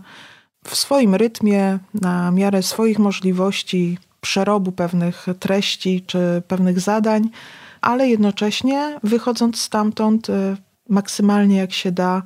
w 0.64 0.76
swoim 0.76 1.14
rytmie, 1.14 1.78
na 1.94 2.30
miarę 2.30 2.62
swoich 2.62 2.98
możliwości, 2.98 3.98
przerobu 4.20 4.72
pewnych 4.72 5.26
treści 5.40 6.04
czy 6.06 6.42
pewnych 6.48 6.80
zadań, 6.80 7.30
ale 7.80 8.08
jednocześnie 8.08 8.98
wychodząc 9.02 9.60
stamtąd 9.60 10.30
e, 10.30 10.56
maksymalnie 10.88 11.56
jak 11.56 11.72
się 11.72 11.92
da, 11.92 12.22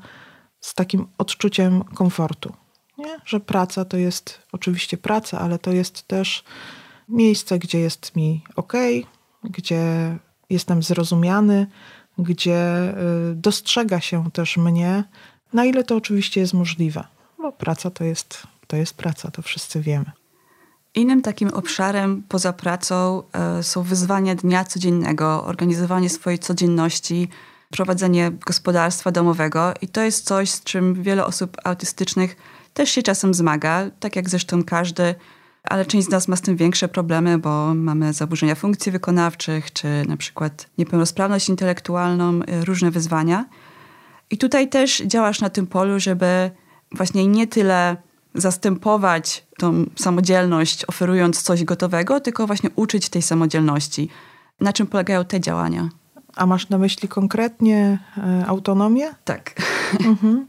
z 0.61 0.75
takim 0.75 1.07
odczuciem 1.19 1.85
komfortu. 1.85 2.53
Nie? 2.99 3.21
Że 3.25 3.41
praca 3.41 3.85
to 3.85 3.97
jest 3.97 4.43
oczywiście 4.53 4.97
praca, 4.97 5.39
ale 5.39 5.59
to 5.59 5.73
jest 5.73 6.09
też 6.09 6.45
miejsce, 7.09 7.59
gdzie 7.59 7.79
jest 7.79 8.17
mi 8.17 8.45
ok, 8.57 8.73
gdzie 9.45 9.83
jestem 10.51 10.83
zrozumiany, 10.83 11.67
gdzie 12.19 12.89
y, 13.33 13.35
dostrzega 13.35 14.01
się 14.01 14.31
też 14.31 14.57
mnie, 14.57 15.05
na 15.53 15.65
ile 15.65 15.85
to 15.85 15.97
oczywiście 15.97 16.41
jest 16.41 16.55
możliwe. 16.55 17.05
Bo 17.47 17.53
praca 17.53 17.91
to 17.91 18.05
jest, 18.05 18.43
to 18.67 18.77
jest 18.77 18.95
praca, 18.95 19.31
to 19.31 19.43
wszyscy 19.43 19.81
wiemy. 19.81 20.11
Innym 20.95 21.23
takim 21.23 21.49
obszarem 21.49 22.23
poza 22.29 22.53
pracą 22.53 23.23
y, 23.61 23.63
są 23.63 23.83
wyzwania 23.83 24.35
dnia 24.35 24.65
codziennego, 24.65 25.45
organizowanie 25.45 26.11
swojej 26.11 26.39
codzienności, 26.39 27.29
prowadzenie 27.71 28.31
gospodarstwa 28.47 29.11
domowego 29.11 29.75
i 29.83 29.89
to 29.89 30.03
jest 30.03 30.27
coś, 30.27 30.51
z 30.51 30.65
czym 30.65 31.03
wiele 31.03 31.27
osób 31.27 31.57
autystycznych 31.65 32.37
też 32.75 32.91
się 32.91 33.03
czasem 33.03 33.35
zmaga, 33.35 33.91
tak 34.01 34.17
jak 34.17 34.31
zresztą 34.31 34.65
każdy, 34.65 35.15
ale 35.63 35.85
część 35.85 36.07
z 36.07 36.11
nas 36.11 36.29
ma 36.29 36.37
z 36.37 36.41
tym 36.41 36.57
większe 36.57 36.89
problemy, 36.89 37.39
bo 37.39 37.75
mamy 37.75 38.13
zaburzenia 38.13 38.55
funkcji 38.55 38.93
wykonawczych, 38.93 39.73
czy 39.73 39.89
na 40.09 40.17
przykład 40.17 40.67
niepełnosprawność 40.79 41.49
intelektualną, 41.49 42.41
y, 42.43 42.65
różne 42.65 42.91
wyzwania. 42.91 43.45
I 44.31 44.39
tutaj 44.39 44.69
też 44.69 45.03
działasz 45.03 45.41
na 45.41 45.51
tym 45.51 45.67
polu, 45.67 46.01
żeby 46.01 46.51
właśnie 46.97 47.27
nie 47.27 47.47
tyle 47.47 47.97
zastępować 48.35 49.47
tą 49.59 49.85
samodzielność, 49.97 50.85
oferując 50.85 51.43
coś 51.43 51.65
gotowego, 51.65 52.21
tylko 52.21 52.47
właśnie 52.47 52.71
uczyć 52.77 53.09
tej 53.09 53.23
samodzielności. 53.23 54.09
Na 54.61 54.73
czym 54.73 54.87
polegają 54.87 55.25
te 55.25 55.41
działania? 55.41 55.89
A 56.37 56.47
masz 56.47 56.69
na 56.69 56.79
myśli 56.79 57.09
konkretnie 57.09 57.99
e, 58.19 58.47
autonomię? 58.47 59.15
Tak. 59.25 59.55
Mhm. 60.05 60.47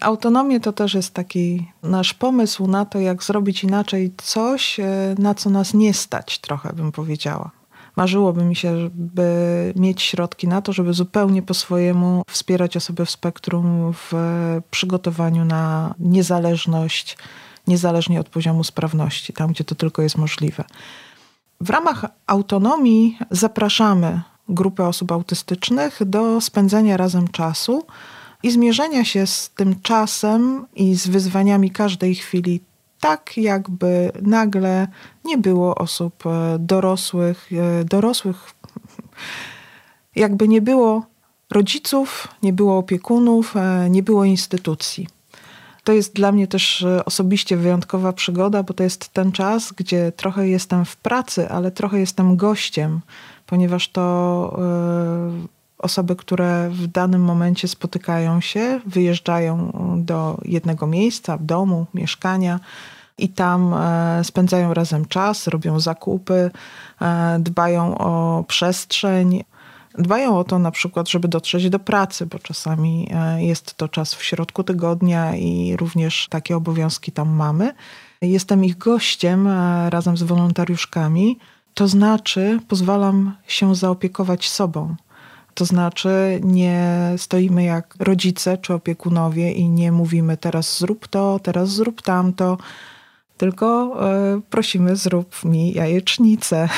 Autonomię 0.00 0.60
to 0.60 0.72
też 0.72 0.94
jest 0.94 1.14
taki 1.14 1.72
nasz 1.82 2.14
pomysł 2.14 2.66
na 2.66 2.84
to, 2.84 3.00
jak 3.00 3.22
zrobić 3.22 3.64
inaczej 3.64 4.14
coś, 4.16 4.80
e, 4.80 5.14
na 5.18 5.34
co 5.34 5.50
nas 5.50 5.74
nie 5.74 5.94
stać, 5.94 6.38
trochę 6.38 6.72
bym 6.72 6.92
powiedziała. 6.92 7.50
Marzyłoby 7.96 8.44
mi 8.44 8.56
się, 8.56 8.78
żeby 8.78 9.72
mieć 9.76 10.02
środki 10.02 10.48
na 10.48 10.62
to, 10.62 10.72
żeby 10.72 10.92
zupełnie 10.92 11.42
po 11.42 11.54
swojemu 11.54 12.22
wspierać 12.30 12.76
osoby 12.76 13.06
w 13.06 13.10
spektrum 13.10 13.92
w 13.92 14.12
przygotowaniu 14.70 15.44
na 15.44 15.94
niezależność, 15.98 17.18
niezależnie 17.66 18.20
od 18.20 18.28
poziomu 18.28 18.64
sprawności, 18.64 19.32
tam 19.32 19.50
gdzie 19.50 19.64
to 19.64 19.74
tylko 19.74 20.02
jest 20.02 20.18
możliwe. 20.18 20.64
W 21.60 21.70
ramach 21.70 22.06
autonomii 22.26 23.18
zapraszamy 23.30 24.20
grupę 24.48 24.86
osób 24.86 25.12
autystycznych 25.12 26.04
do 26.04 26.40
spędzenia 26.40 26.96
razem 26.96 27.28
czasu 27.28 27.86
i 28.42 28.50
zmierzenia 28.50 29.04
się 29.04 29.26
z 29.26 29.50
tym 29.50 29.80
czasem 29.82 30.66
i 30.74 30.94
z 30.94 31.08
wyzwaniami 31.08 31.70
każdej 31.70 32.14
chwili, 32.14 32.60
tak 33.02 33.36
jakby 33.36 34.12
nagle 34.22 34.88
nie 35.24 35.38
było 35.38 35.74
osób 35.74 36.26
e, 36.26 36.56
dorosłych, 36.58 37.50
e, 37.52 37.84
dorosłych, 37.84 38.54
jakby 40.16 40.48
nie 40.48 40.60
było 40.62 41.06
rodziców, 41.50 42.28
nie 42.42 42.52
było 42.52 42.78
opiekunów, 42.78 43.56
e, 43.56 43.90
nie 43.90 44.02
było 44.02 44.24
instytucji. 44.24 45.08
To 45.84 45.92
jest 45.92 46.14
dla 46.14 46.32
mnie 46.32 46.46
też 46.46 46.86
osobiście 47.04 47.56
wyjątkowa 47.56 48.12
przygoda, 48.12 48.62
bo 48.62 48.74
to 48.74 48.82
jest 48.82 49.08
ten 49.08 49.32
czas, 49.32 49.72
gdzie 49.72 50.12
trochę 50.12 50.48
jestem 50.48 50.84
w 50.84 50.96
pracy, 50.96 51.48
ale 51.48 51.70
trochę 51.70 52.00
jestem 52.00 52.36
gościem, 52.36 53.00
ponieważ 53.46 53.88
to 53.88 54.02
osoby, 55.82 56.16
które 56.16 56.70
w 56.70 56.86
danym 56.86 57.22
momencie 57.24 57.68
spotykają 57.68 58.40
się, 58.40 58.80
wyjeżdżają 58.86 59.72
do 59.96 60.38
jednego 60.44 60.86
miejsca, 60.86 61.38
domu, 61.40 61.86
mieszkania 61.94 62.60
i 63.18 63.28
tam 63.28 63.74
e, 63.74 64.24
spędzają 64.24 64.74
razem 64.74 65.04
czas, 65.04 65.46
robią 65.46 65.80
zakupy, 65.80 66.50
e, 67.00 67.38
dbają 67.40 67.98
o 67.98 68.44
przestrzeń. 68.48 69.44
Dbają 69.98 70.38
o 70.38 70.44
to 70.44 70.58
na 70.58 70.70
przykład, 70.70 71.08
żeby 71.08 71.28
dotrzeć 71.28 71.70
do 71.70 71.78
pracy, 71.78 72.26
bo 72.26 72.38
czasami 72.38 73.08
e, 73.14 73.44
jest 73.44 73.74
to 73.74 73.88
czas 73.88 74.14
w 74.14 74.24
środku 74.24 74.64
tygodnia 74.64 75.36
i 75.36 75.76
również 75.76 76.28
takie 76.30 76.56
obowiązki 76.56 77.12
tam 77.12 77.28
mamy. 77.28 77.74
Jestem 78.22 78.64
ich 78.64 78.78
gościem 78.78 79.48
razem 79.88 80.16
z 80.16 80.22
wolontariuszkami, 80.22 81.38
to 81.74 81.88
znaczy 81.88 82.58
pozwalam 82.68 83.36
się 83.46 83.74
zaopiekować 83.74 84.48
sobą. 84.48 84.96
To 85.54 85.64
znaczy 85.64 86.40
nie 86.42 87.14
stoimy 87.16 87.64
jak 87.64 87.96
rodzice 87.98 88.58
czy 88.58 88.74
opiekunowie 88.74 89.52
i 89.52 89.68
nie 89.68 89.92
mówimy 89.92 90.36
teraz 90.36 90.78
zrób 90.78 91.08
to, 91.08 91.40
teraz 91.42 91.70
zrób 91.70 92.02
tamto, 92.02 92.58
tylko 93.42 93.96
e, 94.10 94.40
prosimy 94.50 94.96
zrób 94.96 95.44
mi 95.44 95.72
jajecznicę. 95.72 96.68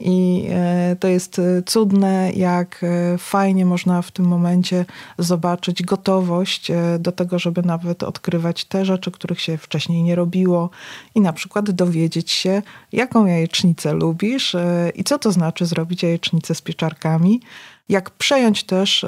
I 0.00 0.46
e, 0.50 0.96
to 1.00 1.08
jest 1.08 1.38
e, 1.38 1.62
cudne, 1.62 2.32
jak 2.32 2.84
fajnie 3.18 3.66
można 3.66 4.02
w 4.02 4.10
tym 4.10 4.24
momencie 4.24 4.84
zobaczyć 5.18 5.82
gotowość 5.82 6.72
do 6.98 7.12
tego, 7.12 7.38
żeby 7.38 7.62
nawet 7.62 8.02
odkrywać 8.02 8.64
te 8.64 8.84
rzeczy, 8.84 9.10
których 9.10 9.40
się 9.40 9.58
wcześniej 9.58 10.02
nie 10.02 10.14
robiło 10.14 10.70
i 11.14 11.20
na 11.20 11.32
przykład 11.32 11.70
dowiedzieć 11.70 12.30
się, 12.30 12.62
jaką 12.92 13.26
jajecznicę 13.26 13.92
lubisz 13.92 14.56
i 14.94 15.04
co 15.04 15.18
to 15.18 15.32
znaczy 15.32 15.66
zrobić 15.66 16.02
jajecznicę 16.02 16.54
z 16.54 16.62
pieczarkami. 16.62 17.40
Jak 17.88 18.10
przejąć 18.10 18.64
też 18.64 19.06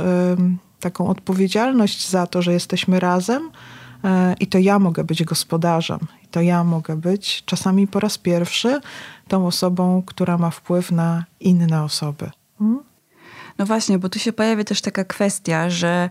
taką 0.80 1.08
odpowiedzialność 1.08 2.08
za 2.08 2.26
to, 2.26 2.42
że 2.42 2.52
jesteśmy 2.52 3.00
razem, 3.00 3.50
i 4.40 4.46
to 4.46 4.58
ja 4.58 4.78
mogę 4.78 5.04
być 5.04 5.24
gospodarzem 5.24 5.98
to 6.30 6.40
ja 6.40 6.64
mogę 6.64 6.96
być 6.96 7.42
czasami 7.46 7.86
po 7.86 8.00
raz 8.00 8.18
pierwszy 8.18 8.80
tą 9.28 9.46
osobą, 9.46 10.02
która 10.06 10.38
ma 10.38 10.50
wpływ 10.50 10.92
na 10.92 11.24
inne 11.40 11.82
osoby. 11.82 12.30
Hmm? 12.58 12.80
No 13.58 13.66
właśnie, 13.66 13.98
bo 13.98 14.08
tu 14.08 14.18
się 14.18 14.32
pojawia 14.32 14.64
też 14.64 14.80
taka 14.80 15.04
kwestia, 15.04 15.70
że 15.70 16.10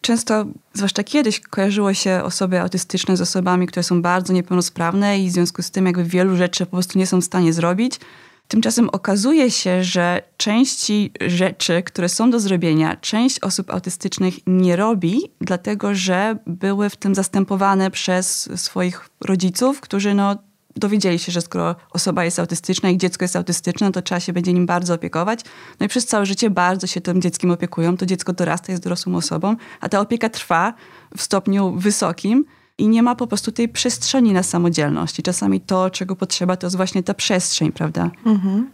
często, 0.00 0.44
zwłaszcza 0.72 1.04
kiedyś, 1.04 1.40
kojarzyło 1.40 1.94
się 1.94 2.20
osoby 2.24 2.60
autystyczne 2.60 3.16
z 3.16 3.20
osobami, 3.20 3.66
które 3.66 3.82
są 3.82 4.02
bardzo 4.02 4.32
niepełnosprawne 4.32 5.18
i 5.18 5.28
w 5.28 5.32
związku 5.32 5.62
z 5.62 5.70
tym 5.70 5.86
jakby 5.86 6.04
wielu 6.04 6.36
rzeczy 6.36 6.66
po 6.66 6.72
prostu 6.72 6.98
nie 6.98 7.06
są 7.06 7.20
w 7.20 7.24
stanie 7.24 7.52
zrobić. 7.52 8.00
Tymczasem 8.48 8.88
okazuje 8.88 9.50
się, 9.50 9.84
że 9.84 10.22
części 10.36 11.12
rzeczy, 11.26 11.82
które 11.82 12.08
są 12.08 12.30
do 12.30 12.40
zrobienia, 12.40 12.96
część 12.96 13.40
osób 13.40 13.70
autystycznych 13.70 14.34
nie 14.46 14.76
robi, 14.76 15.20
dlatego 15.40 15.94
że 15.94 16.38
były 16.46 16.90
w 16.90 16.96
tym 16.96 17.14
zastępowane 17.14 17.90
przez 17.90 18.48
swoich 18.60 19.08
rodziców, 19.20 19.80
którzy 19.80 20.14
no, 20.14 20.36
dowiedzieli 20.76 21.18
się, 21.18 21.32
że 21.32 21.40
skoro 21.40 21.76
osoba 21.90 22.24
jest 22.24 22.38
autystyczna 22.38 22.90
i 22.90 22.98
dziecko 22.98 23.24
jest 23.24 23.36
autystyczne, 23.36 23.92
to 23.92 24.02
trzeba 24.02 24.20
się 24.20 24.32
będzie 24.32 24.52
nim 24.52 24.66
bardzo 24.66 24.94
opiekować. 24.94 25.40
No 25.80 25.86
i 25.86 25.88
przez 25.88 26.06
całe 26.06 26.26
życie 26.26 26.50
bardzo 26.50 26.86
się 26.86 27.00
tym 27.00 27.22
dzieckiem 27.22 27.50
opiekują. 27.50 27.96
To 27.96 28.06
dziecko 28.06 28.32
dorasta, 28.32 28.72
jest 28.72 28.84
dorosłą 28.84 29.16
osobą, 29.16 29.56
a 29.80 29.88
ta 29.88 30.00
opieka 30.00 30.28
trwa 30.28 30.74
w 31.16 31.22
stopniu 31.22 31.72
wysokim 31.76 32.44
i 32.78 32.88
nie 32.88 33.02
ma 33.02 33.14
po 33.14 33.26
prostu 33.26 33.52
tej 33.52 33.68
przestrzeni 33.68 34.32
na 34.32 34.42
samodzielność. 34.42 35.18
I 35.18 35.22
czasami 35.22 35.60
to, 35.60 35.90
czego 35.90 36.16
potrzeba, 36.16 36.56
to 36.56 36.66
jest 36.66 36.76
właśnie 36.76 37.02
ta 37.02 37.14
przestrzeń, 37.14 37.72
prawda? 37.72 38.10
Mhm. 38.26 38.70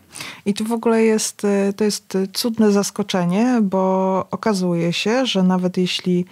I 0.46 0.54
tu 0.54 0.64
w 0.64 0.72
ogóle 0.72 1.02
jest, 1.02 1.44
y, 1.44 1.72
to 1.76 1.84
jest 1.84 2.18
cudne 2.32 2.72
zaskoczenie, 2.72 3.58
bo 3.62 4.26
okazuje 4.30 4.92
się, 4.92 5.26
że 5.26 5.42
nawet 5.42 5.76
jeśli 5.76 6.24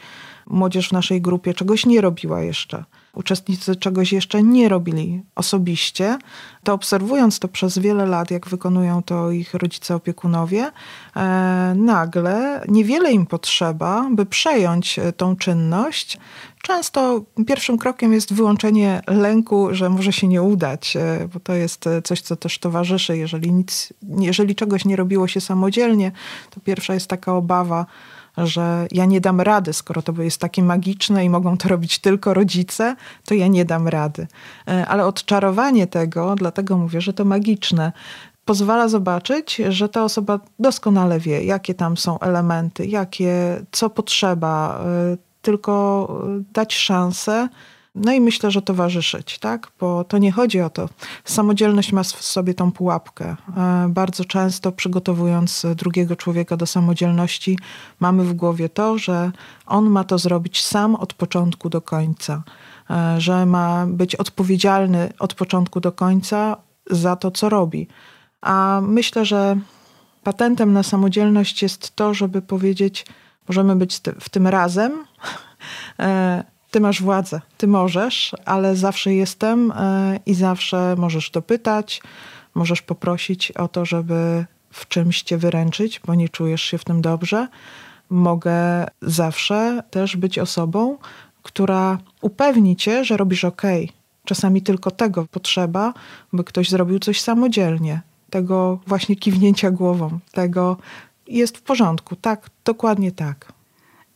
młodzież 0.46 0.88
w 0.88 0.92
naszej 0.92 1.20
grupie 1.20 1.54
czegoś 1.54 1.86
nie 1.86 2.00
robiła 2.00 2.40
jeszcze, 2.40 2.84
uczestnicy 3.14 3.76
czegoś 3.76 4.12
jeszcze 4.12 4.42
nie 4.42 4.68
robili 4.68 5.22
osobiście, 5.34 6.18
to 6.64 6.74
obserwując 6.74 7.38
to 7.38 7.48
przez 7.48 7.78
wiele 7.78 8.06
lat, 8.06 8.30
jak 8.30 8.48
wykonują 8.48 9.02
to 9.02 9.30
ich 9.30 9.54
rodzice 9.54 9.94
opiekunowie, 9.94 10.70
e, 11.16 11.74
nagle 11.76 12.64
niewiele 12.68 13.12
im 13.12 13.26
potrzeba, 13.26 14.08
by 14.10 14.26
przejąć 14.26 14.98
e, 14.98 15.12
tą 15.12 15.36
czynność. 15.36 16.18
Często 16.62 17.22
pierwszym 17.46 17.78
krokiem 17.78 18.12
jest 18.12 18.32
wyłączenie 18.32 19.02
lęku, 19.06 19.68
że 19.70 19.90
może 19.90 20.12
się 20.12 20.28
nie 20.28 20.42
udać, 20.42 20.96
e, 20.96 21.28
bo 21.34 21.40
to 21.40 21.52
jest 21.52 21.84
coś, 22.04 22.20
co 22.20 22.36
też 22.36 22.58
towarzyszy. 22.58 23.16
Jeżeli, 23.16 23.52
nic, 23.52 23.92
jeżeli 24.18 24.54
czegoś 24.54 24.84
nie 24.84 24.96
robiło 24.96 25.28
się 25.28 25.40
samodzielnie, 25.40 26.12
to 26.50 26.60
pierwsza 26.60 26.94
jest 26.94 27.06
taka 27.06 27.34
obawa, 27.34 27.86
że 28.46 28.86
ja 28.90 29.04
nie 29.04 29.20
dam 29.20 29.40
rady, 29.40 29.72
skoro 29.72 30.02
to 30.02 30.22
jest 30.22 30.40
takie 30.40 30.62
magiczne 30.62 31.24
i 31.24 31.30
mogą 31.30 31.56
to 31.58 31.68
robić 31.68 31.98
tylko 31.98 32.34
rodzice, 32.34 32.96
to 33.24 33.34
ja 33.34 33.46
nie 33.46 33.64
dam 33.64 33.88
rady. 33.88 34.26
E, 34.68 34.86
ale 34.86 35.06
odczarowanie 35.06 35.86
tego, 35.86 36.34
dlatego 36.34 36.78
mówię, 36.78 37.00
że 37.00 37.12
to 37.12 37.24
magiczne, 37.24 37.92
pozwala 38.44 38.88
zobaczyć, 38.88 39.62
że 39.68 39.88
ta 39.88 40.04
osoba 40.04 40.40
doskonale 40.58 41.20
wie, 41.20 41.44
jakie 41.44 41.74
tam 41.74 41.96
są 41.96 42.18
elementy, 42.18 42.86
jakie, 42.86 43.64
co 43.72 43.90
potrzeba, 43.90 44.80
e, 44.84 45.16
tylko 45.42 46.08
dać 46.52 46.74
szansę 46.74 47.48
no 47.94 48.12
i 48.12 48.20
myślę, 48.20 48.50
że 48.50 48.62
towarzyszyć, 48.62 49.38
tak? 49.38 49.68
Bo 49.80 50.04
to 50.04 50.18
nie 50.18 50.32
chodzi 50.32 50.60
o 50.60 50.70
to. 50.70 50.88
Samodzielność 51.24 51.92
ma 51.92 52.02
w 52.02 52.06
sobie 52.06 52.54
tą 52.54 52.72
pułapkę. 52.72 53.36
E, 53.56 53.88
bardzo 53.88 54.24
często 54.24 54.72
przygotowując 54.72 55.66
drugiego 55.76 56.16
człowieka 56.16 56.56
do 56.56 56.66
samodzielności, 56.66 57.58
mamy 58.00 58.24
w 58.24 58.32
głowie 58.32 58.68
to, 58.68 58.98
że 58.98 59.30
on 59.66 59.90
ma 59.90 60.04
to 60.04 60.18
zrobić 60.18 60.64
sam 60.64 60.94
od 60.94 61.14
początku 61.14 61.68
do 61.68 61.80
końca, 61.80 62.42
e, 62.90 63.20
że 63.20 63.46
ma 63.46 63.86
być 63.86 64.16
odpowiedzialny 64.16 65.12
od 65.18 65.34
początku 65.34 65.80
do 65.80 65.92
końca 65.92 66.56
za 66.90 67.16
to, 67.16 67.30
co 67.30 67.48
robi. 67.48 67.88
A 68.40 68.80
myślę, 68.82 69.24
że 69.24 69.56
patentem 70.22 70.72
na 70.72 70.82
samodzielność 70.82 71.62
jest 71.62 71.96
to, 71.96 72.14
żeby 72.14 72.42
powiedzieć, 72.42 73.06
możemy 73.48 73.76
być 73.76 74.00
w 74.20 74.28
tym 74.28 74.46
razem 74.46 74.92
e, 75.98 76.57
ty 76.70 76.80
masz 76.80 77.02
władzę, 77.02 77.40
ty 77.58 77.66
możesz, 77.66 78.34
ale 78.44 78.76
zawsze 78.76 79.14
jestem 79.14 79.72
e, 79.72 80.20
i 80.26 80.34
zawsze 80.34 80.94
możesz 80.98 81.30
dopytać, 81.30 82.02
możesz 82.54 82.82
poprosić 82.82 83.50
o 83.50 83.68
to, 83.68 83.84
żeby 83.84 84.44
w 84.70 84.88
czymś 84.88 85.22
cię 85.22 85.38
wyręczyć, 85.38 86.00
bo 86.06 86.14
nie 86.14 86.28
czujesz 86.28 86.62
się 86.62 86.78
w 86.78 86.84
tym 86.84 87.02
dobrze. 87.02 87.48
Mogę 88.10 88.86
zawsze 89.02 89.82
też 89.90 90.16
być 90.16 90.38
osobą, 90.38 90.98
która 91.42 91.98
upewni 92.20 92.76
cię, 92.76 93.04
że 93.04 93.16
robisz 93.16 93.44
ok. 93.44 93.62
Czasami 94.24 94.62
tylko 94.62 94.90
tego 94.90 95.26
potrzeba, 95.30 95.94
by 96.32 96.44
ktoś 96.44 96.70
zrobił 96.70 96.98
coś 96.98 97.20
samodzielnie. 97.20 98.00
Tego 98.30 98.80
właśnie 98.86 99.16
kiwnięcia 99.16 99.70
głową, 99.70 100.18
tego 100.32 100.76
jest 101.26 101.58
w 101.58 101.62
porządku. 101.62 102.16
Tak, 102.16 102.50
dokładnie 102.64 103.12
tak. 103.12 103.52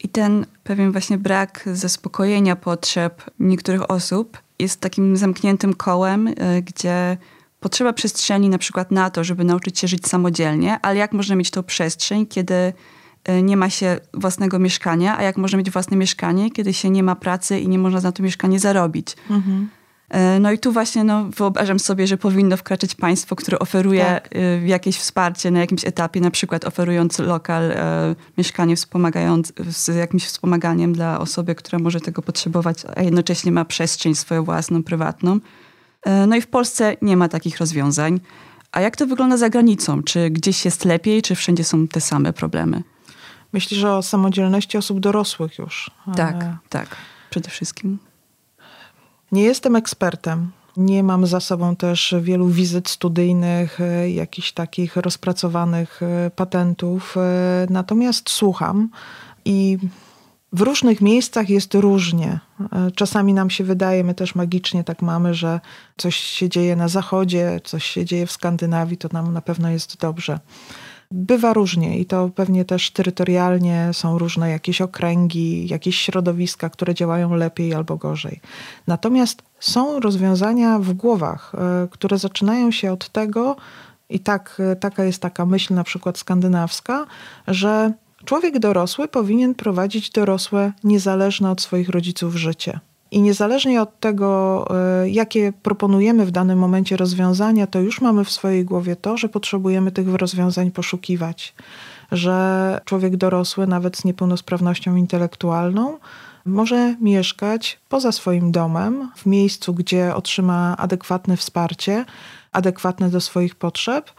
I 0.02 0.08
ten 0.08 0.46
pewien 0.64 0.92
właśnie 0.92 1.18
brak 1.18 1.68
zaspokojenia 1.72 2.56
potrzeb 2.56 3.30
niektórych 3.40 3.90
osób 3.90 4.38
jest 4.58 4.80
takim 4.80 5.16
zamkniętym 5.16 5.74
kołem, 5.74 6.28
y, 6.28 6.34
gdzie 6.62 7.16
potrzeba 7.60 7.92
przestrzeni 7.92 8.48
na 8.48 8.58
przykład 8.58 8.90
na 8.90 9.10
to, 9.10 9.24
żeby 9.24 9.44
nauczyć 9.44 9.78
się 9.78 9.88
żyć 9.88 10.06
samodzielnie, 10.06 10.78
ale 10.82 10.96
jak 10.96 11.12
można 11.12 11.36
mieć 11.36 11.50
tą 11.50 11.62
przestrzeń, 11.62 12.26
kiedy 12.26 12.72
y, 13.28 13.42
nie 13.42 13.56
ma 13.56 13.70
się 13.70 14.00
własnego 14.14 14.58
mieszkania, 14.58 15.18
a 15.18 15.22
jak 15.22 15.36
można 15.36 15.58
mieć 15.58 15.70
własne 15.70 15.96
mieszkanie, 15.96 16.50
kiedy 16.50 16.74
się 16.74 16.90
nie 16.90 17.02
ma 17.02 17.16
pracy 17.16 17.60
i 17.60 17.68
nie 17.68 17.78
można 17.78 18.00
na 18.00 18.12
to 18.12 18.22
mieszkanie 18.22 18.60
zarobić. 18.60 19.16
Mhm. 19.30 19.68
E, 20.12 20.40
no 20.40 20.52
i 20.52 20.58
tu 20.58 20.72
właśnie 20.72 21.04
no, 21.04 21.24
wyobrażam 21.24 21.78
sobie, 21.78 22.06
że 22.06 22.16
powinno 22.16 22.56
wkraczać 22.56 22.94
państwo, 22.94 23.36
które 23.36 23.58
oferuje 23.58 24.04
tak. 24.04 24.28
E, 24.34 24.66
jakieś 24.66 24.96
wsparcie 24.96 25.50
na 25.50 25.60
jakimś 25.60 25.84
etapie, 25.84 26.20
na 26.20 26.30
przykład 26.30 26.64
oferując 26.64 27.18
lokal, 27.18 27.70
e, 27.70 28.14
mieszkanie 28.38 28.76
wspomagając, 28.76 29.52
z 29.68 29.88
jakimś 29.88 30.26
wspomaganiem 30.26 30.92
dla 30.92 31.18
osoby, 31.20 31.54
która 31.54 31.78
może 31.78 32.00
tego 32.00 32.22
potrzebować, 32.22 32.78
a 32.96 33.02
jednocześnie 33.02 33.52
ma 33.52 33.64
przestrzeń 33.64 34.14
swoją 34.14 34.44
własną, 34.44 34.82
prywatną. 34.82 35.40
No 36.26 36.36
i 36.36 36.40
w 36.40 36.46
Polsce 36.46 36.96
nie 37.02 37.16
ma 37.16 37.28
takich 37.28 37.58
rozwiązań. 37.58 38.20
A 38.72 38.80
jak 38.80 38.96
to 38.96 39.06
wygląda 39.06 39.36
za 39.36 39.50
granicą? 39.50 40.02
Czy 40.02 40.30
gdzieś 40.30 40.64
jest 40.64 40.84
lepiej, 40.84 41.22
czy 41.22 41.34
wszędzie 41.34 41.64
są 41.64 41.88
te 41.88 42.00
same 42.00 42.32
problemy? 42.32 42.82
Myślisz 43.52 43.84
o 43.84 44.02
samodzielności 44.02 44.78
osób 44.78 45.00
dorosłych 45.00 45.58
już. 45.58 45.90
Tak, 46.16 46.44
tak. 46.68 46.96
Przede 47.30 47.50
wszystkim. 47.50 47.98
Nie 49.32 49.42
jestem 49.42 49.76
ekspertem. 49.76 50.50
Nie 50.76 51.02
mam 51.02 51.26
za 51.26 51.40
sobą 51.40 51.76
też 51.76 52.14
wielu 52.20 52.48
wizyt 52.48 52.88
studyjnych, 52.88 53.80
e, 53.80 54.10
jakichś 54.10 54.52
takich 54.52 54.96
rozpracowanych 54.96 56.00
e, 56.02 56.30
patentów. 56.30 57.16
E, 57.16 57.66
natomiast 57.70 58.30
słucham 58.30 58.90
i 59.44 59.78
w 60.52 60.60
różnych 60.60 61.00
miejscach 61.00 61.50
jest 61.50 61.74
różnie. 61.74 62.40
Czasami 62.94 63.34
nam 63.34 63.50
się 63.50 63.64
wydaje, 63.64 64.04
my 64.04 64.14
też 64.14 64.34
magicznie 64.34 64.84
tak 64.84 65.02
mamy, 65.02 65.34
że 65.34 65.60
coś 65.96 66.16
się 66.16 66.48
dzieje 66.48 66.76
na 66.76 66.88
zachodzie, 66.88 67.60
coś 67.64 67.84
się 67.84 68.04
dzieje 68.04 68.26
w 68.26 68.32
Skandynawii, 68.32 68.96
to 68.96 69.08
nam 69.12 69.32
na 69.32 69.40
pewno 69.40 69.70
jest 69.70 70.00
dobrze. 70.00 70.40
Bywa 71.14 71.52
różnie 71.52 71.98
i 71.98 72.06
to 72.06 72.30
pewnie 72.34 72.64
też 72.64 72.90
terytorialnie 72.90 73.90
są 73.92 74.18
różne 74.18 74.50
jakieś 74.50 74.80
okręgi, 74.80 75.68
jakieś 75.68 75.96
środowiska, 76.00 76.70
które 76.70 76.94
działają 76.94 77.34
lepiej 77.34 77.74
albo 77.74 77.96
gorzej. 77.96 78.40
Natomiast 78.86 79.42
są 79.60 80.00
rozwiązania 80.00 80.78
w 80.78 80.92
głowach, 80.92 81.52
e, 81.54 81.88
które 81.90 82.18
zaczynają 82.18 82.70
się 82.70 82.92
od 82.92 83.08
tego, 83.08 83.56
I 84.12 84.20
tak, 84.20 84.62
taka 84.80 85.04
jest 85.04 85.22
taka 85.22 85.46
myśl 85.46 85.74
na 85.74 85.84
przykład 85.84 86.18
skandynawska, 86.18 87.06
że 87.48 87.92
człowiek 88.24 88.58
dorosły 88.58 89.08
powinien 89.08 89.54
prowadzić 89.54 90.10
dorosłe, 90.10 90.72
niezależne 90.84 91.50
od 91.50 91.60
swoich 91.60 91.88
rodziców 91.88 92.36
życie. 92.36 92.80
I 93.12 93.20
niezależnie 93.20 93.82
od 93.82 94.00
tego, 94.00 94.64
e, 95.02 95.10
jakie 95.10 95.52
proponujemy 95.62 96.26
w 96.26 96.30
danym 96.30 96.58
momencie 96.58 96.96
rozwiązania, 96.96 97.66
to 97.66 97.80
już 97.80 98.00
mamy 98.00 98.24
w 98.24 98.30
swojej 98.30 98.64
głowie 98.64 98.96
to, 98.96 99.16
że 99.16 99.28
potrzebujemy 99.28 99.92
tych 99.92 100.14
rozwiązań 100.14 100.70
poszukiwać. 100.70 101.54
Że 102.12 102.80
człowiek 102.84 103.16
dorosły, 103.16 103.66
nawet 103.66 103.96
z 103.96 104.04
niepełnosprawnością 104.04 104.96
intelektualną, 104.96 105.98
może 106.46 106.96
mieszkać 107.00 107.78
poza 107.88 108.12
swoim 108.12 108.52
domem, 108.52 109.10
w 109.16 109.26
miejscu, 109.26 109.74
gdzie 109.74 110.14
otrzyma 110.14 110.76
adekwatne 110.76 111.36
wsparcie, 111.36 112.04
adekwatne 112.52 113.10
do 113.10 113.20
swoich 113.20 113.54
potrzeb. 113.54 114.10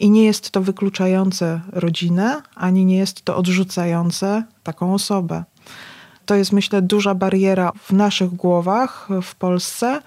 I 0.00 0.10
nie 0.10 0.24
jest 0.24 0.50
to 0.50 0.60
wykluczające 0.60 1.60
rodzinę, 1.72 2.42
ani 2.54 2.84
nie 2.84 2.96
jest 2.96 3.22
to 3.22 3.36
odrzucające 3.36 4.44
taką 4.62 4.94
osobę. 4.94 5.44
To 6.26 6.34
jest, 6.34 6.52
myślę, 6.52 6.82
duża 6.82 7.14
bariera 7.14 7.72
w 7.82 7.92
naszych 7.92 8.30
głowach 8.30 9.08
w 9.22 9.34
Polsce, 9.34 10.02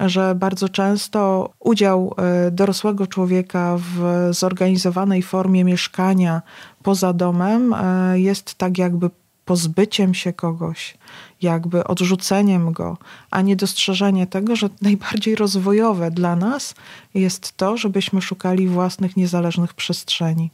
że 0.00 0.34
bardzo 0.34 0.68
często 0.68 1.50
udział 1.60 2.14
e, 2.16 2.50
dorosłego 2.50 3.06
człowieka 3.06 3.78
w 3.78 4.28
zorganizowanej 4.30 5.22
formie 5.22 5.64
mieszkania 5.64 6.42
poza 6.82 7.12
domem 7.12 7.74
e, 7.74 8.20
jest 8.20 8.54
tak 8.54 8.78
jakby 8.78 9.10
pozbyciem 9.44 10.14
się 10.14 10.32
kogoś, 10.32 10.96
jakby 11.42 11.84
odrzuceniem 11.84 12.72
go, 12.72 12.98
a 13.30 13.42
nie 13.42 13.56
dostrzeżenie 13.56 14.26
tego, 14.26 14.56
że 14.56 14.68
najbardziej 14.82 15.34
rozwojowe 15.34 16.10
dla 16.10 16.36
nas 16.36 16.74
jest 17.14 17.56
to, 17.56 17.76
żebyśmy 17.76 18.22
szukali 18.22 18.68
własnych 18.68 19.16
niezależnych 19.16 19.74
przestrzeni. 19.74 20.50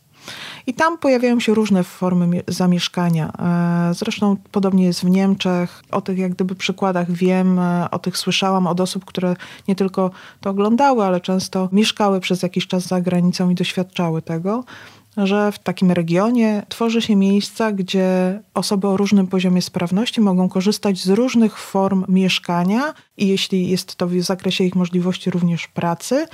I 0.66 0.74
tam 0.74 0.98
pojawiają 0.98 1.40
się 1.40 1.54
różne 1.54 1.84
formy 1.84 2.42
zamieszkania. 2.48 3.32
E, 3.90 3.94
zresztą 3.94 4.36
podobnie 4.52 4.84
jest 4.84 5.00
w 5.00 5.10
Niemczech. 5.10 5.82
O 5.90 6.00
tych 6.00 6.18
jak 6.18 6.32
gdyby 6.32 6.54
przykładach 6.54 7.12
wiem, 7.12 7.58
e, 7.58 7.90
o 7.90 7.98
tych 7.98 8.16
słyszałam 8.16 8.66
od 8.66 8.80
osób, 8.80 9.04
które 9.04 9.36
nie 9.68 9.76
tylko 9.76 10.10
to 10.40 10.50
oglądały, 10.50 11.04
ale 11.04 11.20
często 11.20 11.68
mieszkały 11.72 12.20
przez 12.20 12.42
jakiś 12.42 12.66
czas 12.66 12.86
za 12.86 13.00
granicą 13.00 13.50
i 13.50 13.54
doświadczały 13.54 14.22
tego 14.22 14.64
że 15.16 15.52
w 15.52 15.58
takim 15.58 15.90
regionie 15.90 16.62
tworzy 16.68 17.02
się 17.02 17.16
miejsca, 17.16 17.72
gdzie 17.72 18.40
osoby 18.54 18.88
o 18.88 18.96
różnym 18.96 19.26
poziomie 19.26 19.62
sprawności 19.62 20.20
mogą 20.20 20.48
korzystać 20.48 20.98
z 20.98 21.08
różnych 21.08 21.58
form 21.58 22.04
mieszkania 22.08 22.94
i 23.16 23.28
jeśli 23.28 23.68
jest 23.68 23.96
to 23.96 24.06
w 24.06 24.20
zakresie 24.20 24.64
ich 24.64 24.76
możliwości 24.76 25.30
również 25.30 25.68
pracy, 25.68 26.26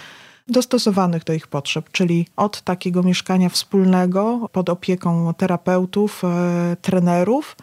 dostosowanych 0.49 1.25
do 1.25 1.33
ich 1.33 1.47
potrzeb, 1.47 1.91
czyli 1.93 2.27
od 2.37 2.61
takiego 2.61 3.03
mieszkania 3.03 3.49
wspólnego 3.49 4.49
pod 4.53 4.69
opieką 4.69 5.35
terapeutów, 5.35 6.23
e, 6.25 6.77
trenerów, 6.83 7.57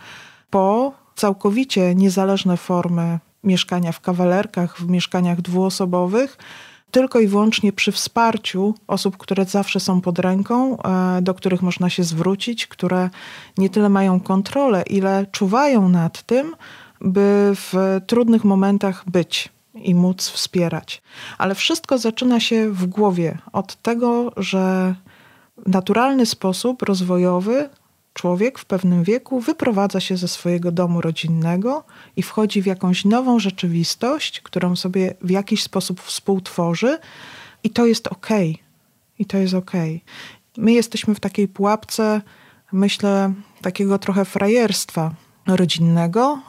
po 0.50 0.93
całkowicie 1.15 1.96
niezależne 1.96 2.58
formy 2.58 3.19
mieszkania 3.43 3.91
w 3.91 4.00
kawalerkach, 4.00 4.78
w 4.78 4.89
mieszkaniach 4.89 5.41
dwuosobowych, 5.41 6.38
tylko 6.91 7.19
i 7.19 7.28
wyłącznie 7.28 7.74
przy 7.74 7.91
wsparciu 7.91 8.76
osób, 8.88 9.17
które 9.17 9.46
zawsze 9.46 9.80
są 9.80 10.02
pod 10.02 10.19
ręką, 10.19 10.78
e, 10.78 11.22
do 11.22 11.34
których 11.34 11.62
można 11.62 11.89
się 11.89 12.04
zwrócić, 12.04 12.67
które 12.67 13.10
nie 13.58 13.69
tyle 13.69 13.89
mają 13.89 14.19
kontrolę, 14.19 14.84
ile 14.89 15.26
czuwają 15.32 15.89
nad 15.89 16.24
tym, 16.24 16.56
by 17.02 17.52
w 17.54 18.00
trudnych 18.08 18.43
momentach 18.43 19.04
być 19.10 19.50
i 19.75 19.95
móc 19.95 20.29
wspierać. 20.29 21.01
Ale 21.38 21.55
wszystko 21.55 21.97
zaczyna 21.97 22.39
się 22.39 22.69
w 22.69 22.86
głowie 22.86 23.38
od 23.53 23.75
tego, 23.75 24.31
że 24.38 24.95
w 25.57 25.69
naturalny 25.69 26.25
sposób 26.25 26.81
rozwojowy 26.81 27.69
człowiek 28.13 28.59
w 28.59 28.65
pewnym 28.65 29.03
wieku 29.03 29.39
wyprowadza 29.39 29.99
się 29.99 30.17
ze 30.17 30.27
swojego 30.27 30.71
domu 30.71 31.01
rodzinnego 31.01 31.83
i 32.15 32.23
wchodzi 32.23 32.62
w 32.62 32.65
jakąś 32.65 33.05
nową 33.05 33.39
rzeczywistość, 33.39 34.41
którą 34.41 34.75
sobie 34.75 35.13
w 35.21 35.29
jakiś 35.29 35.63
sposób 35.63 36.01
współtworzy, 36.01 36.97
i 37.63 37.69
to 37.69 37.86
jest 37.86 38.07
ok. 38.07 38.27
I 39.19 39.25
to 39.25 39.38
jest 39.38 39.53
ok. 39.53 39.71
My 40.57 40.71
jesteśmy 40.71 41.15
w 41.15 41.19
takiej 41.19 41.47
pułapce, 41.47 42.21
myślę, 42.71 43.33
takiego 43.62 43.99
trochę 43.99 44.25
frajerstwa, 44.25 45.13
rodzinnego, 45.47 46.39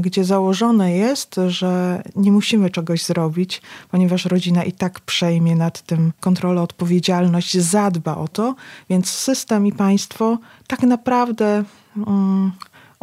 gdzie 0.00 0.24
założone 0.24 0.92
jest, 0.92 1.40
że 1.48 2.02
nie 2.16 2.32
musimy 2.32 2.70
czegoś 2.70 3.04
zrobić, 3.04 3.62
ponieważ 3.90 4.24
rodzina 4.24 4.64
i 4.64 4.72
tak 4.72 5.00
przejmie 5.00 5.56
nad 5.56 5.82
tym 5.82 6.12
kontrolę, 6.20 6.62
odpowiedzialność, 6.62 7.58
zadba 7.58 8.16
o 8.16 8.28
to, 8.28 8.54
więc 8.90 9.10
system 9.10 9.66
i 9.66 9.72
państwo 9.72 10.38
tak 10.66 10.82
naprawdę. 10.82 11.64
Um, 12.06 12.52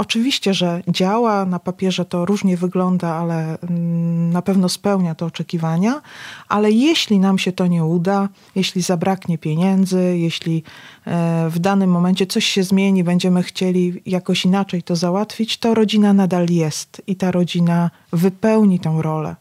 Oczywiście, 0.02 0.54
że 0.54 0.84
działa, 0.88 1.46
na 1.46 1.60
papierze 1.60 2.06
to 2.06 2.26
różnie 2.26 2.58
wygląda, 2.58 3.16
ale 3.16 3.60
mm, 3.60 4.32
na 4.32 4.42
pewno 4.42 4.70
spełnia 4.70 5.16
te 5.16 5.26
oczekiwania, 5.26 6.02
ale 6.48 6.72
jeśli 6.72 7.20
nam 7.20 7.40
się 7.40 7.52
to 7.52 7.68
nie 7.68 7.86
uda, 7.86 8.30
jeśli 8.56 8.82
zabraknie 8.82 9.38
pieniędzy, 9.38 10.18
jeśli 10.18 10.64
e, 11.06 11.50
w 11.50 11.60
danym 11.60 11.90
momencie 11.90 12.26
coś 12.28 12.46
się 12.46 12.64
zmieni, 12.64 13.04
będziemy 13.04 13.44
chcieli 13.44 14.02
jakoś 14.06 14.46
inaczej 14.46 14.84
to 14.84 14.96
załatwić, 14.96 15.58
to 15.58 15.74
rodzina 15.74 16.14
nadal 16.14 16.48
jest 16.50 17.02
i 17.08 17.16
ta 17.16 17.32
rodzina 17.32 17.92
wypełni 18.14 18.80
tę 18.80 18.98
rolę. 19.02 19.36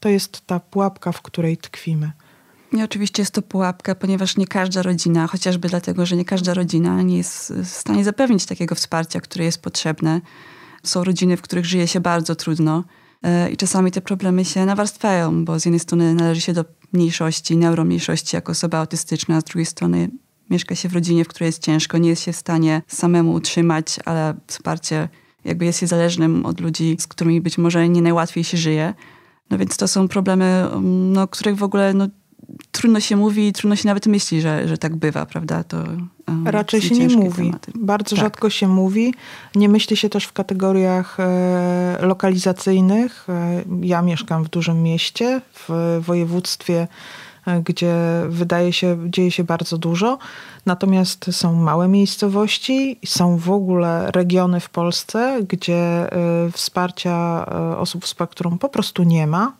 To 0.00 0.08
jest 0.08 0.46
ta 0.46 0.60
pułapka, 0.60 1.12
w 1.12 1.22
której 1.22 1.56
tkwimy. 1.56 2.10
I 2.72 2.82
oczywiście 2.82 3.22
jest 3.22 3.34
to 3.34 3.42
pułapka, 3.42 3.94
ponieważ 3.94 4.36
nie 4.36 4.46
każda 4.46 4.82
rodzina, 4.82 5.26
chociażby 5.26 5.68
dlatego, 5.68 6.06
że 6.06 6.16
nie 6.16 6.24
każda 6.24 6.54
rodzina 6.54 7.02
nie 7.02 7.16
jest 7.16 7.52
w 7.52 7.66
stanie 7.66 8.04
zapewnić 8.04 8.46
takiego 8.46 8.74
wsparcia, 8.74 9.20
które 9.20 9.44
jest 9.44 9.62
potrzebne. 9.62 10.20
Są 10.82 11.04
rodziny, 11.04 11.36
w 11.36 11.42
których 11.42 11.64
żyje 11.64 11.88
się 11.88 12.00
bardzo 12.00 12.34
trudno 12.34 12.84
e, 13.22 13.50
i 13.50 13.56
czasami 13.56 13.90
te 13.90 14.00
problemy 14.00 14.44
się 14.44 14.66
nawarstwiają, 14.66 15.44
bo 15.44 15.60
z 15.60 15.64
jednej 15.64 15.80
strony 15.80 16.14
należy 16.14 16.40
się 16.40 16.52
do 16.52 16.64
mniejszości, 16.92 17.56
neuromniejszości 17.56 18.36
jako 18.36 18.52
osoba 18.52 18.78
autystyczna, 18.78 19.36
a 19.36 19.40
z 19.40 19.44
drugiej 19.44 19.66
strony 19.66 20.10
mieszka 20.50 20.74
się 20.74 20.88
w 20.88 20.94
rodzinie, 20.94 21.24
w 21.24 21.28
której 21.28 21.46
jest 21.46 21.62
ciężko, 21.62 21.98
nie 21.98 22.08
jest 22.08 22.22
się 22.22 22.32
w 22.32 22.36
stanie 22.36 22.82
samemu 22.88 23.32
utrzymać, 23.32 23.96
ale 24.04 24.34
wsparcie 24.46 25.08
jakby 25.44 25.64
jest 25.64 25.80
się 25.80 25.86
zależnym 25.86 26.46
od 26.46 26.60
ludzi, 26.60 26.96
z 27.00 27.06
którymi 27.06 27.40
być 27.40 27.58
może 27.58 27.88
nie 27.88 28.02
najłatwiej 28.02 28.44
się 28.44 28.56
żyje. 28.56 28.94
No 29.50 29.58
więc 29.58 29.76
to 29.76 29.88
są 29.88 30.08
problemy, 30.08 30.66
no, 30.82 31.28
których 31.28 31.56
w 31.56 31.62
ogóle 31.62 31.94
no, 31.94 32.08
trudno 32.72 33.00
się 33.00 33.16
mówi, 33.16 33.52
trudno 33.52 33.76
się 33.76 33.88
nawet 33.88 34.06
myśli, 34.06 34.40
że, 34.40 34.68
że 34.68 34.78
tak 34.78 34.96
bywa, 34.96 35.26
prawda? 35.26 35.64
To, 35.64 35.76
um, 36.28 36.48
Raczej 36.48 36.82
się 36.82 36.94
nie 36.94 37.16
mówi. 37.16 37.46
Tematy. 37.46 37.72
Bardzo 37.74 38.16
tak. 38.16 38.24
rzadko 38.24 38.50
się 38.50 38.68
mówi. 38.68 39.14
Nie 39.54 39.68
myśli 39.68 39.96
się 39.96 40.08
też 40.08 40.24
w 40.24 40.32
kategoriach 40.32 41.20
e, 41.20 41.98
lokalizacyjnych. 42.00 43.26
E, 43.28 43.64
ja 43.82 44.02
mieszkam 44.02 44.44
w 44.44 44.48
dużym 44.48 44.82
mieście, 44.82 45.40
w 45.54 45.98
województwie, 46.00 46.88
e, 47.46 47.62
gdzie 47.62 47.94
wydaje 48.28 48.72
się, 48.72 48.96
dzieje 49.06 49.30
się 49.30 49.44
bardzo 49.44 49.78
dużo. 49.78 50.18
Natomiast 50.66 51.26
są 51.32 51.54
małe 51.54 51.88
miejscowości, 51.88 52.98
są 53.06 53.36
w 53.36 53.50
ogóle 53.50 54.10
regiony 54.10 54.60
w 54.60 54.70
Polsce, 54.70 55.40
gdzie 55.48 55.76
e, 55.76 56.50
wsparcia 56.52 57.46
osób 57.78 58.04
w 58.04 58.08
spektrum 58.08 58.58
po 58.58 58.68
prostu 58.68 59.02
nie 59.02 59.26
ma 59.26 59.59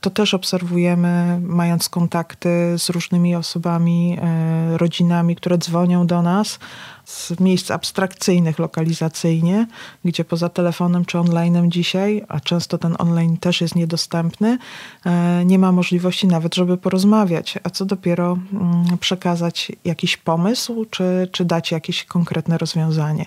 to 0.00 0.10
też 0.10 0.34
obserwujemy, 0.34 1.40
mając 1.42 1.88
kontakty 1.88 2.78
z 2.78 2.90
różnymi 2.90 3.36
osobami, 3.36 4.16
e, 4.20 4.78
rodzinami, 4.78 5.36
które 5.36 5.58
dzwonią 5.58 6.06
do 6.06 6.22
nas 6.22 6.58
z 7.04 7.40
miejsc 7.40 7.70
abstrakcyjnych 7.70 8.58
lokalizacyjnie, 8.58 9.66
gdzie 10.04 10.24
poza 10.24 10.48
telefonem 10.48 11.04
czy 11.04 11.18
onlinem 11.18 11.70
dzisiaj, 11.70 12.24
a 12.28 12.40
często 12.40 12.78
ten 12.78 12.96
online 12.98 13.36
też 13.36 13.60
jest 13.60 13.74
niedostępny, 13.74 14.58
e, 15.06 15.44
nie 15.44 15.58
ma 15.58 15.72
możliwości 15.72 16.26
nawet, 16.26 16.54
żeby 16.54 16.76
porozmawiać, 16.76 17.58
a 17.62 17.70
co 17.70 17.84
dopiero 17.84 18.38
mm, 18.52 18.98
przekazać 18.98 19.72
jakiś 19.84 20.16
pomysł, 20.16 20.86
czy, 20.90 21.28
czy 21.32 21.44
dać 21.44 21.70
jakieś 21.70 22.04
konkretne 22.04 22.58
rozwiązanie. 22.58 23.26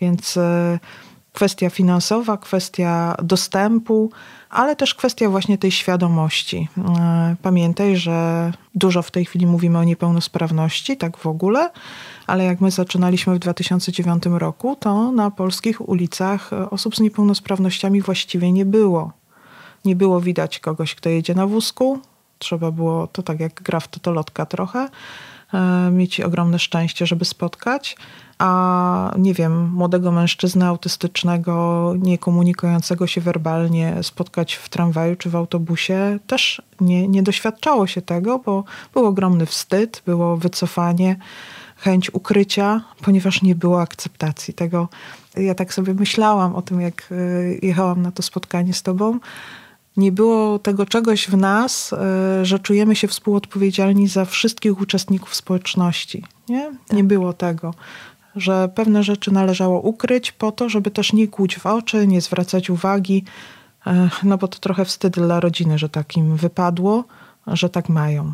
Więc 0.00 0.36
e, 0.36 0.78
kwestia 1.38 1.70
finansowa, 1.70 2.36
kwestia 2.36 3.14
dostępu, 3.22 4.10
ale 4.50 4.76
też 4.76 4.94
kwestia 4.94 5.28
właśnie 5.28 5.58
tej 5.58 5.70
świadomości. 5.70 6.68
E, 6.78 7.36
pamiętaj, 7.42 7.96
że 7.96 8.52
dużo 8.74 9.02
w 9.02 9.10
tej 9.10 9.24
chwili 9.24 9.46
mówimy 9.46 9.78
o 9.78 9.84
niepełnosprawności, 9.84 10.96
tak 10.96 11.16
w 11.16 11.26
ogóle, 11.26 11.70
ale 12.26 12.44
jak 12.44 12.60
my 12.60 12.70
zaczynaliśmy 12.70 13.34
w 13.34 13.38
2009 13.38 14.22
roku, 14.26 14.76
to 14.80 15.12
na 15.12 15.30
polskich 15.30 15.88
ulicach 15.88 16.52
e, 16.52 16.70
osób 16.70 16.96
z 16.96 17.00
niepełnosprawnościami 17.00 18.02
właściwie 18.02 18.52
nie 18.52 18.64
było. 18.64 19.12
Nie 19.84 19.96
było 19.96 20.20
widać 20.20 20.58
kogoś, 20.58 20.94
kto 20.94 21.08
jedzie 21.08 21.34
na 21.34 21.46
wózku. 21.46 21.98
Trzeba 22.38 22.70
było, 22.70 23.06
to 23.06 23.22
tak 23.22 23.40
jak 23.40 23.62
gra 23.62 23.80
w 23.80 23.88
totolotka 23.88 24.46
trochę. 24.46 24.88
mieć 25.92 26.20
ogromne 26.20 26.58
szczęście, 26.58 27.06
żeby 27.06 27.24
spotkać 27.24 27.96
a 28.38 29.14
nie 29.18 29.34
wiem, 29.34 29.70
młodego 29.70 30.12
mężczyznę 30.12 30.66
autystycznego, 30.66 31.94
nie 31.98 32.18
komunikującego 32.18 33.06
się 33.06 33.20
werbalnie 33.20 33.96
spotkać 34.02 34.54
w 34.54 34.68
tramwaju 34.68 35.16
czy 35.16 35.30
w 35.30 35.36
autobusie, 35.36 36.18
też 36.26 36.62
nie, 36.80 37.08
nie 37.08 37.22
doświadczało 37.22 37.86
się 37.86 38.02
tego, 38.02 38.38
bo 38.38 38.64
był 38.94 39.06
ogromny 39.06 39.46
wstyd, 39.46 40.02
było 40.06 40.36
wycofanie, 40.36 41.16
chęć 41.76 42.14
ukrycia, 42.14 42.80
ponieważ 43.02 43.42
nie 43.42 43.54
było 43.54 43.80
akceptacji 43.80 44.54
tego. 44.54 44.88
Ja 45.36 45.54
tak 45.54 45.74
sobie 45.74 45.94
myślałam 45.94 46.54
o 46.54 46.62
tym, 46.62 46.80
jak 46.80 47.12
y, 47.12 47.58
jechałam 47.62 48.02
na 48.02 48.12
to 48.12 48.22
spotkanie 48.22 48.74
z 48.74 48.82
tobą. 48.82 49.18
Nie 49.96 50.12
było 50.12 50.58
tego 50.58 50.86
czegoś 50.86 51.28
w 51.28 51.36
nas, 51.36 51.92
y, 51.92 51.96
że 52.46 52.58
czujemy 52.58 52.96
się 52.96 53.08
współodpowiedzialni 53.08 54.08
za 54.08 54.24
wszystkich 54.24 54.80
uczestników 54.80 55.34
społeczności. 55.34 56.24
Nie, 56.48 56.72
nie 56.92 57.04
było 57.04 57.32
tego 57.32 57.74
że 58.36 58.68
pewne 58.74 59.02
rzeczy 59.02 59.32
należało 59.32 59.80
ukryć 59.80 60.32
po 60.32 60.52
to, 60.52 60.68
żeby 60.68 60.90
też 60.90 61.12
nie 61.12 61.28
kłuć 61.28 61.58
w 61.58 61.66
oczy, 61.66 62.06
nie 62.06 62.20
zwracać 62.20 62.70
uwagi, 62.70 63.24
e, 63.86 64.10
no 64.22 64.38
bo 64.38 64.48
to 64.48 64.58
trochę 64.58 64.84
wstyd 64.84 65.12
dla 65.12 65.40
rodziny, 65.40 65.78
że 65.78 65.88
tak 65.88 66.16
im 66.16 66.36
wypadło, 66.36 67.04
że 67.46 67.68
tak 67.68 67.88
mają. 67.88 68.32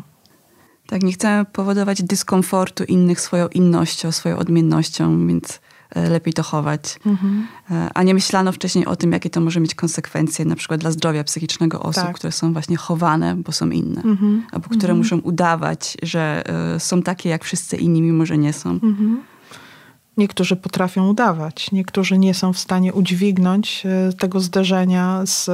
Tak, 0.87 1.03
nie 1.03 1.13
chcemy 1.13 1.45
powodować 1.45 2.03
dyskomfortu 2.03 2.83
innych 2.83 3.21
swoją 3.21 3.47
innością, 3.47 4.11
swoją 4.11 4.37
odmiennością, 4.37 5.27
więc 5.27 5.59
e, 5.89 6.09
lepiej 6.09 6.33
to 6.33 6.43
chować. 6.43 6.99
Mhm. 7.05 7.47
E, 7.71 7.89
a 7.93 8.03
nie 8.03 8.13
myślano 8.13 8.51
wcześniej 8.51 8.85
o 8.85 8.95
tym, 8.95 9.11
jakie 9.11 9.29
to 9.29 9.41
może 9.41 9.59
mieć 9.59 9.75
konsekwencje, 9.75 10.45
na 10.45 10.55
przykład 10.55 10.81
dla 10.81 10.91
zdrowia 10.91 11.23
psychicznego 11.23 11.79
osób, 11.79 12.03
tak. 12.03 12.15
które 12.15 12.31
są 12.31 12.53
właśnie 12.53 12.77
chowane, 12.77 13.35
bo 13.35 13.51
są 13.51 13.69
inne, 13.69 14.01
mhm. 14.03 14.43
albo 14.51 14.65
które 14.65 14.93
mhm. 14.93 14.97
muszą 14.97 15.19
udawać, 15.19 15.97
że 16.03 16.43
są 16.79 17.01
takie 17.01 17.29
jak 17.29 17.43
wszyscy 17.43 17.77
inni, 17.77 18.01
mimo 18.01 18.25
że 18.25 18.37
nie 18.37 18.53
są. 18.53 18.69
Mhm. 18.69 19.21
Niektórzy 20.17 20.55
potrafią 20.55 21.07
udawać, 21.09 21.71
niektórzy 21.71 22.17
nie 22.17 22.33
są 22.33 22.53
w 22.53 22.59
stanie 22.59 22.93
udźwignąć 22.93 23.83
e, 23.85 24.13
tego 24.13 24.39
zderzenia 24.39 25.21
z 25.25 25.49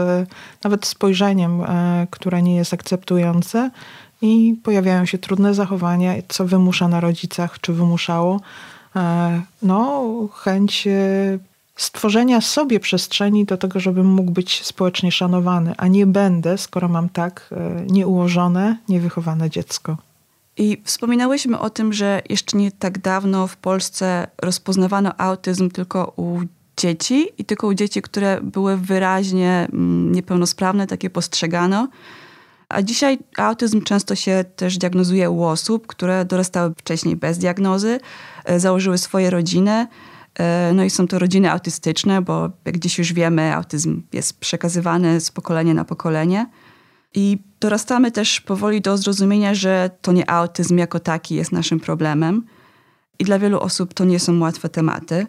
nawet 0.64 0.86
spojrzeniem, 0.86 1.62
e, 1.62 2.08
które 2.12 2.42
nie 2.42 2.56
jest 2.56 2.74
akceptujące 2.74 3.72
i 4.22 4.56
pojawiają 4.64 5.06
się 5.06 5.18
trudne 5.18 5.54
zachowania, 5.54 6.14
co 6.28 6.46
wymusza 6.46 6.88
na 6.88 7.00
rodzicach, 7.00 7.60
czy 7.62 7.74
wymuszało 7.74 8.40
e, 8.96 9.42
no, 9.62 10.04
chęć 10.34 10.88
stworzenia 11.76 12.42
sobie 12.42 12.80
przestrzeni 12.80 13.46
do 13.46 13.58
tego, 13.58 13.80
żebym 13.80 14.08
mógł 14.08 14.32
być 14.32 14.66
społecznie 14.66 15.12
szanowany, 15.12 15.74
a 15.78 15.88
nie 15.88 16.06
będę, 16.06 16.58
skoro 16.58 16.88
mam 16.88 17.10
tak 17.10 17.50
nieułożone, 17.88 18.78
niewychowane 18.90 19.50
dziecko. 19.50 19.98
I 20.58 20.82
wspominałyśmy 20.86 21.60
o 21.60 21.70
tym, 21.70 21.94
że 21.94 22.22
jeszcze 22.30 22.58
nie 22.58 22.72
tak 22.72 23.00
dawno 23.00 23.48
w 23.48 23.58
Polsce 23.58 24.28
rozpoznawano 24.42 25.12
autyzm 25.18 25.70
tylko 25.70 26.14
u 26.16 26.40
dzieci 26.78 27.28
i 27.38 27.46
tylko 27.46 27.68
u 27.68 27.74
dzieci, 27.74 28.02
które 28.02 28.40
były 28.42 28.78
wyraźnie 28.78 29.68
mm, 29.74 30.12
niepełnosprawne, 30.12 30.88
takie 30.88 31.10
postrzegano. 31.10 31.88
A 32.70 32.82
dzisiaj 32.82 33.20
autyzm 33.38 33.82
często 33.82 34.16
się 34.16 34.46
też 34.56 34.78
diagnozuje 34.78 35.30
u 35.30 35.44
osób, 35.44 35.88
które 35.88 36.26
dorastały 36.26 36.74
wcześniej 36.78 37.16
bez 37.16 37.38
diagnozy, 37.38 38.00
e, 38.46 38.60
założyły 38.60 38.98
swoje 38.98 39.30
rodziny. 39.30 39.88
E, 40.40 40.72
no 40.74 40.84
i 40.84 40.90
są 40.90 41.08
to 41.08 41.20
rodziny 41.20 41.52
autystyczne, 41.52 42.22
bo 42.22 42.50
jak 42.66 42.80
dziś 42.80 42.98
już 42.98 43.14
wiemy, 43.14 43.56
autyzm 43.56 44.02
jest 44.14 44.40
przekazywany 44.40 45.22
z 45.22 45.32
pokolenia 45.32 45.74
na 45.74 45.86
pokolenie. 45.86 46.46
I 47.14 47.38
dorastamy 47.60 48.12
też 48.12 48.42
powoli 48.42 48.82
do 48.82 48.98
zrozumienia, 48.98 49.54
że 49.54 49.90
to 50.02 50.12
nie 50.12 50.30
autyzm 50.30 50.78
jako 50.78 51.00
taki 51.00 51.36
jest 51.36 51.52
naszym 51.52 51.80
problemem. 51.80 52.46
I 53.20 53.24
dla 53.24 53.40
wielu 53.40 53.60
osób 53.60 53.94
to 53.94 54.06
nie 54.06 54.20
są 54.20 54.40
łatwe 54.40 54.70
tematy. 54.70 55.28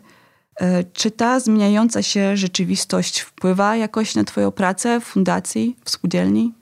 E, 0.56 0.84
czy 0.84 1.10
ta 1.10 1.40
zmieniająca 1.40 2.02
się 2.02 2.36
rzeczywistość 2.36 3.20
wpływa 3.20 3.76
jakoś 3.76 4.14
na 4.14 4.24
Twoją 4.24 4.50
pracę 4.50 5.00
w 5.00 5.04
fundacji, 5.04 5.76
w 5.84 5.90
spółdzielni? 5.90 6.52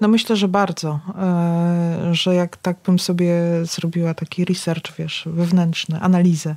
No 0.00 0.08
myślę, 0.08 0.36
że 0.36 0.48
bardzo. 0.48 1.00
E, 1.18 2.08
że 2.12 2.34
jak 2.34 2.56
tak 2.56 2.76
bym 2.86 2.98
sobie 2.98 3.34
zrobiła 3.62 4.14
taki 4.14 4.44
research, 4.44 4.96
wiesz, 4.98 5.24
wewnętrzny, 5.26 6.00
analizę 6.00 6.56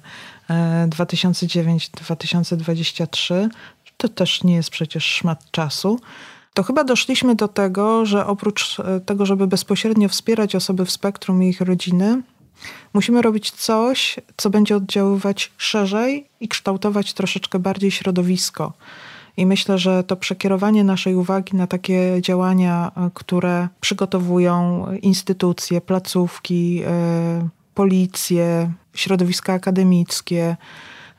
2009-2023, 0.90 3.34
e, 3.34 3.50
to 3.98 4.10
też 4.10 4.44
nie 4.44 4.56
jest 4.56 4.70
przecież 4.70 5.06
szmat 5.06 5.52
czasu 5.52 6.00
to 6.60 6.64
chyba 6.64 6.84
doszliśmy 6.84 7.36
do 7.36 7.48
tego, 7.48 8.06
że 8.06 8.26
oprócz 8.28 8.80
e, 8.80 9.00
tego, 9.00 9.26
żeby 9.26 9.48
bezpośrednio 9.48 10.10
wspierać 10.10 10.56
osoby 10.56 10.86
w 10.86 10.92
spektrum 10.92 11.44
i 11.44 11.50
ich 11.50 11.62
rodziny, 11.62 12.22
musimy 12.94 13.22
robić 13.22 13.52
coś, 13.52 14.20
co 14.38 14.50
będzie 14.50 14.76
oddziaływać 14.76 15.52
szerzej 15.58 16.30
i 16.40 16.48
kształtować 16.48 17.14
troszeczkę 17.14 17.60
bardziej 17.60 17.92
środowisko. 17.92 18.74
I 19.38 19.46
myślę, 19.46 19.78
że 19.78 20.04
to 20.04 20.16
przekierowanie 20.16 20.84
naszej 20.84 21.16
uwagi 21.16 21.56
na 21.56 21.68
takie 21.68 22.22
działania, 22.22 22.92
e, 22.96 23.10
które 23.14 23.68
przygotowują 23.80 24.86
instytucje, 25.02 25.82
placówki, 25.82 26.82
e, 26.86 27.50
policje, 27.74 28.72
środowiska 28.94 29.54
akademickie, 29.54 30.58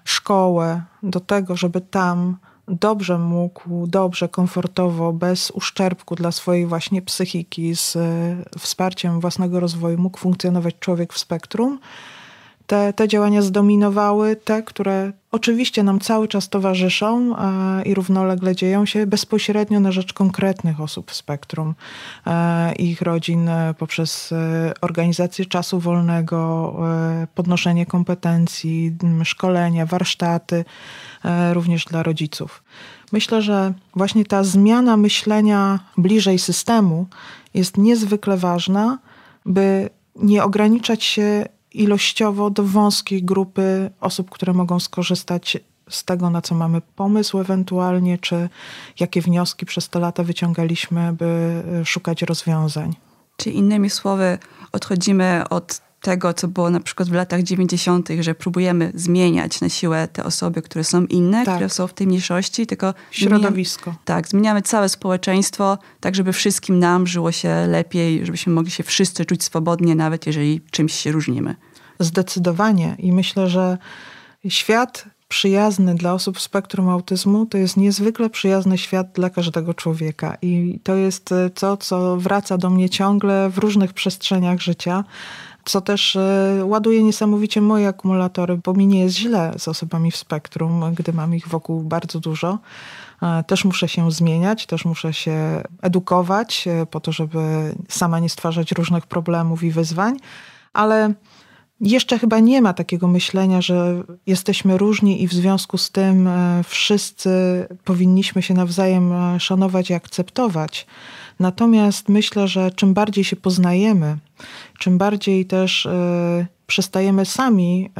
szkołę, 0.05 0.83
do 1.03 1.21
tego, 1.21 1.57
żeby 1.57 1.81
tam 1.81 2.37
dobrze 2.69 3.19
mógł, 3.19 3.87
dobrze, 3.87 4.29
komfortowo, 4.29 5.13
bez 5.13 5.51
uszczerbku 5.51 6.15
dla 6.15 6.33
swojej 6.33 6.67
właśnie 6.67 7.03
psychiki, 7.03 7.77
z 7.77 7.97
e, 7.97 8.37
wsparciem 8.59 9.21
własnego 9.21 9.61
rozwoju 9.61 9.99
mógł 9.99 10.19
funkcjonować 10.19 10.75
człowiek 10.81 11.13
w 11.13 11.19
spektrum, 11.19 11.79
te, 12.71 12.93
te 12.93 13.09
działania 13.09 13.43
zdominowały 13.43 14.37
te, 14.37 14.63
które 14.63 15.13
oczywiście 15.31 15.83
nam 15.83 16.01
cały 16.01 16.29
czas 16.29 16.49
towarzyszą 16.49 17.37
e, 17.37 17.83
i 17.83 17.95
równolegle 17.95 18.57
dzieją 18.57 18.87
się 18.87 19.07
bezpośrednio 19.07 19.81
na 19.81 19.93
rzecz 19.93 20.13
konkretnych 20.13 20.81
osób 20.81 21.11
w 21.11 21.15
spektrum 21.15 21.75
e, 22.27 22.73
ich 22.73 23.03
rodzin 23.03 23.49
e, 23.49 23.75
poprzez 23.79 24.35
organizację 24.81 25.47
czasu 25.47 25.81
wolnego, 25.81 26.77
podnoszenie 27.35 27.87
kompetencji, 27.87 28.97
szkolenia, 29.25 29.87
warsztaty, 29.87 30.65
również 31.53 31.85
dla 31.85 32.03
rodziców. 32.03 32.63
Myślę, 33.13 33.43
że 33.43 33.73
właśnie 33.97 34.25
ta 34.25 34.45
zmiana 34.45 34.97
myślenia 34.97 35.79
bliżej 35.97 36.39
systemu 36.39 37.07
jest 37.55 37.77
niezwykle 37.77 38.37
ważna, 38.37 38.99
by 39.47 39.91
nie 40.17 40.45
ograniczać 40.45 41.05
się 41.05 41.45
ilościowo 41.75 42.51
do 42.51 42.65
wąskiej 42.65 43.23
grupy 43.23 43.91
osób, 44.01 44.31
które 44.31 44.53
mogą 44.53 44.81
skorzystać 44.81 45.59
z 45.89 46.05
tego, 46.05 46.31
na 46.31 46.43
co 46.43 46.55
mamy 46.55 46.81
pomysł 46.97 47.39
ewentualnie, 47.39 48.19
czy 48.19 48.49
jakie 49.01 49.21
wnioski 49.21 49.67
przez 49.67 49.89
te 49.89 49.99
lata 49.99 50.25
wyciągaliśmy, 50.25 51.13
by 51.13 51.63
szukać 51.85 52.23
rozwiązań. 52.23 53.10
Czy 53.41 53.51
innymi 53.51 53.91
słowy, 53.91 54.39
odchodzimy 54.73 55.49
od 55.51 55.81
tego, 56.01 56.35
co 56.35 56.49
było 56.49 56.71
na 56.71 56.81
przykład 56.81 57.09
w 57.09 57.13
latach 57.13 57.43
90., 57.43 58.09
że 58.21 58.35
próbujemy 58.35 58.93
zmieniać 58.95 59.61
na 59.61 59.69
siłę 59.69 60.09
te 60.13 60.25
osoby, 60.25 60.63
które 60.63 60.85
są 60.85 61.05
inne, 61.05 61.45
tak. 61.45 61.55
które 61.55 61.69
są 61.69 61.87
w 61.87 61.95
tej 61.95 62.07
mniejszości, 62.07 62.67
tylko 62.67 62.95
środowisko. 63.11 63.83
Zmieniamy, 63.83 64.05
tak, 64.05 64.29
zmieniamy 64.29 64.63
całe 64.63 64.89
społeczeństwo, 64.89 65.79
tak 66.01 66.15
żeby 66.15 66.33
wszystkim 66.33 66.79
nam 66.79 67.07
żyło 67.07 67.33
się 67.33 67.67
lepiej, 67.67 68.27
żebyśmy 68.27 68.53
mogli 68.53 68.71
się 68.71 68.83
wszyscy 68.83 69.25
czuć 69.25 69.45
swobodnie, 69.45 69.95
nawet 69.95 70.27
jeżeli 70.27 70.61
czymś 70.71 70.95
się 70.95 71.13
różnimy. 71.13 71.55
Zdecydowanie. 71.99 72.97
I 72.99 73.13
myślę, 73.13 73.49
że 73.49 73.79
świat 74.49 75.05
przyjazny 75.31 75.95
dla 75.95 76.15
osób 76.15 76.39
w 76.39 76.41
spektrum 76.41 76.89
autyzmu 76.89 77.47
to 77.47 77.59
jest 77.59 77.77
niezwykle 77.77 78.31
przyjazny 78.31 78.79
świat 78.79 79.13
dla 79.15 79.31
każdego 79.31 79.75
człowieka. 79.75 80.37
I 80.43 80.81
to 80.83 80.95
jest 80.95 81.35
to, 81.55 81.77
co 81.77 82.17
wraca 82.17 82.59
do 82.59 82.71
mnie 82.71 82.91
ciągle 82.91 83.51
w 83.51 83.59
różnych 83.59 83.93
przestrzeniach 83.93 84.61
życia 84.61 85.05
co 85.65 85.81
też 85.81 86.17
e, 86.17 86.61
ładuje 86.65 87.03
niesamowicie 87.03 87.61
moje 87.61 87.89
akumulatory, 87.89 88.61
bo 88.65 88.75
mi 88.75 88.87
nie 88.87 89.01
jest 89.01 89.17
źle 89.17 89.53
z 89.59 89.69
osobami 89.69 90.11
w 90.11 90.17
spektrum, 90.17 90.95
gdy 90.95 91.13
mam 91.13 91.35
ich 91.35 91.49
wokół 91.49 91.83
bardzo 91.83 92.21
dużo. 92.21 92.59
E, 93.23 93.45
też 93.45 93.65
muszę 93.65 93.89
się 93.89 94.11
zmieniać, 94.11 94.67
też 94.67 94.85
muszę 94.85 95.13
się 95.13 95.63
edukować 95.83 96.69
e, 96.69 96.87
po 96.87 97.01
to, 97.01 97.13
żeby 97.13 97.39
sama 97.89 98.19
nie 98.19 98.29
stwarzać 98.29 98.73
różnych 98.73 99.07
problemów 99.07 99.63
i 99.63 99.71
wyzwań, 99.71 100.17
ale 100.73 101.15
jeszcze 101.81 102.19
chyba 102.19 102.39
nie 102.39 102.63
ma 102.63 102.73
takiego 102.73 103.09
myślenia, 103.09 103.63
że 103.63 104.03
jesteśmy 104.27 104.79
różni 104.79 105.23
i 105.23 105.29
w 105.29 105.33
związku 105.33 105.79
z 105.79 105.91
tym 105.91 106.29
wszyscy 106.65 107.31
powinniśmy 107.85 108.43
się 108.43 108.55
nawzajem 108.55 109.13
szanować 109.39 109.91
i 109.91 109.95
akceptować. 109.95 110.87
Natomiast 111.41 112.09
myślę, 112.09 112.49
że 112.49 112.71
czym 112.71 112.95
bardziej 112.95 113.25
się 113.25 113.37
poznajemy, 113.37 114.17
czym 114.79 114.99
bardziej 114.99 115.47
też 115.47 115.87
y, 115.87 116.47
przestajemy 116.67 117.27
sami, 117.27 117.91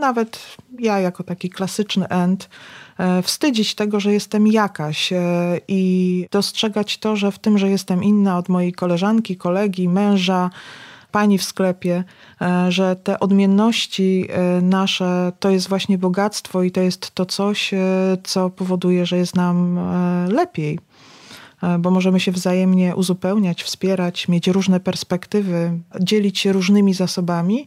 nawet 0.00 0.56
ja 0.78 1.00
jako 1.00 1.24
taki 1.24 1.50
klasyczny 1.50 2.08
end, 2.08 2.48
wstydzić 3.22 3.74
tego, 3.74 4.00
że 4.00 4.12
jestem 4.12 4.46
jakaś 4.46 5.12
i 5.68 6.26
dostrzegać 6.30 6.98
to, 6.98 7.16
że 7.16 7.32
w 7.32 7.38
tym, 7.38 7.58
że 7.58 7.70
jestem 7.70 8.04
inna 8.04 8.38
od 8.38 8.48
mojej 8.48 8.72
koleżanki, 8.72 9.36
kolegi, 9.36 9.88
męża, 9.88 10.50
pani 11.12 11.38
w 11.38 11.44
sklepie, 11.44 12.04
e, 12.40 12.72
że 12.72 12.96
te 12.96 13.20
odmienności 13.20 14.28
e, 14.28 14.60
nasze 14.62 15.32
to 15.40 15.50
jest 15.50 15.68
właśnie 15.68 15.98
bogactwo 15.98 16.62
i 16.62 16.70
to 16.70 16.80
jest 16.80 17.14
to 17.14 17.26
coś, 17.26 17.70
co 18.24 18.50
powoduje, 18.50 19.06
że 19.06 19.16
jest 19.16 19.36
nam 19.36 19.78
lepiej. 20.28 20.78
Bo 21.78 21.90
możemy 21.90 22.20
się 22.20 22.32
wzajemnie 22.32 22.96
uzupełniać, 22.96 23.62
wspierać, 23.62 24.28
mieć 24.28 24.48
różne 24.48 24.80
perspektywy, 24.80 25.72
dzielić 26.00 26.38
się 26.38 26.52
różnymi 26.52 26.94
zasobami, 26.94 27.66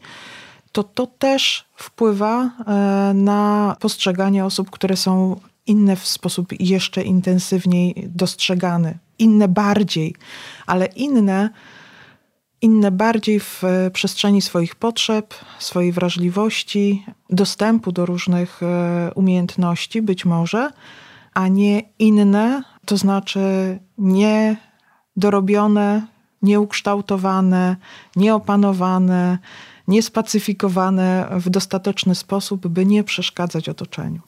to 0.71 0.83
to 0.83 1.07
też 1.07 1.65
wpływa 1.75 2.51
na 3.13 3.75
postrzeganie 3.79 4.45
osób, 4.45 4.69
które 4.69 4.97
są 4.97 5.39
inne 5.67 5.95
w 5.95 6.07
sposób 6.07 6.47
jeszcze 6.59 7.03
intensywniej 7.03 8.09
dostrzegany, 8.15 8.97
inne 9.19 9.47
bardziej, 9.47 10.15
ale 10.65 10.85
inne, 10.85 11.49
inne 12.63 12.91
bardziej 12.91 13.39
w 13.39 13.63
przestrzeni 13.93 14.41
swoich 14.41 14.75
potrzeb, 14.75 15.33
swojej 15.59 15.91
wrażliwości, 15.91 17.05
dostępu 17.29 17.91
do 17.91 18.05
różnych 18.05 18.63
e, 18.63 19.11
umiejętności, 19.15 20.01
być 20.01 20.25
może, 20.25 20.69
a 21.33 21.47
nie 21.47 21.81
inne, 21.99 22.63
to 22.85 22.97
znaczy 22.97 23.39
niedorobione, 23.97 26.07
nieukształtowane, 26.41 27.75
nieopanowane, 28.15 29.37
niespacyfikowane 29.87 31.27
w 31.31 31.49
dostateczny 31.49 32.15
sposób, 32.15 32.67
by 32.67 32.85
nie 32.85 33.03
przeszkadzać 33.03 33.69
otoczeniu. 33.69 34.21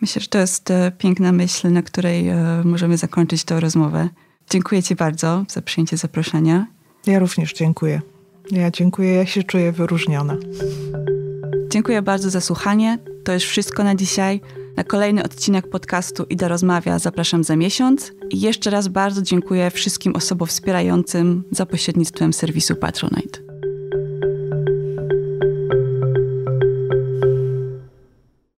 Myślę, 0.00 0.22
że 0.22 0.28
to 0.28 0.38
jest 0.38 0.70
e, 0.70 0.92
piękna 0.98 1.32
myśl, 1.32 1.72
na 1.72 1.82
której 1.82 2.28
e, 2.28 2.62
możemy 2.64 2.96
zakończyć 2.96 3.44
tę 3.44 3.60
rozmowę. 3.60 4.08
Dziękuję 4.50 4.82
Ci 4.82 4.94
bardzo 4.94 5.44
za 5.48 5.62
przyjęcie 5.62 5.96
zaproszenia. 5.96 6.66
Ja 7.06 7.18
również 7.18 7.52
dziękuję. 7.52 8.00
Ja 8.50 8.70
dziękuję, 8.70 9.14
ja 9.14 9.26
się 9.26 9.42
czuję 9.42 9.72
wyróżniona. 9.72 10.36
Dziękuję 11.70 12.02
bardzo 12.02 12.30
za 12.30 12.40
słuchanie. 12.40 12.98
To 13.24 13.34
już 13.34 13.44
wszystko 13.44 13.84
na 13.84 13.94
dzisiaj. 13.94 14.40
Na 14.76 14.84
kolejny 14.84 15.22
odcinek 15.22 15.70
podcastu 15.70 16.24
Ida 16.24 16.48
Rozmawia 16.48 16.98
zapraszam 16.98 17.44
za 17.44 17.56
miesiąc. 17.56 18.12
I 18.30 18.40
jeszcze 18.40 18.70
raz 18.70 18.88
bardzo 18.88 19.22
dziękuję 19.22 19.70
wszystkim 19.70 20.16
osobom 20.16 20.48
wspierającym 20.48 21.44
za 21.50 21.66
pośrednictwem 21.66 22.32
serwisu 22.32 22.76
Patronite. 22.76 23.51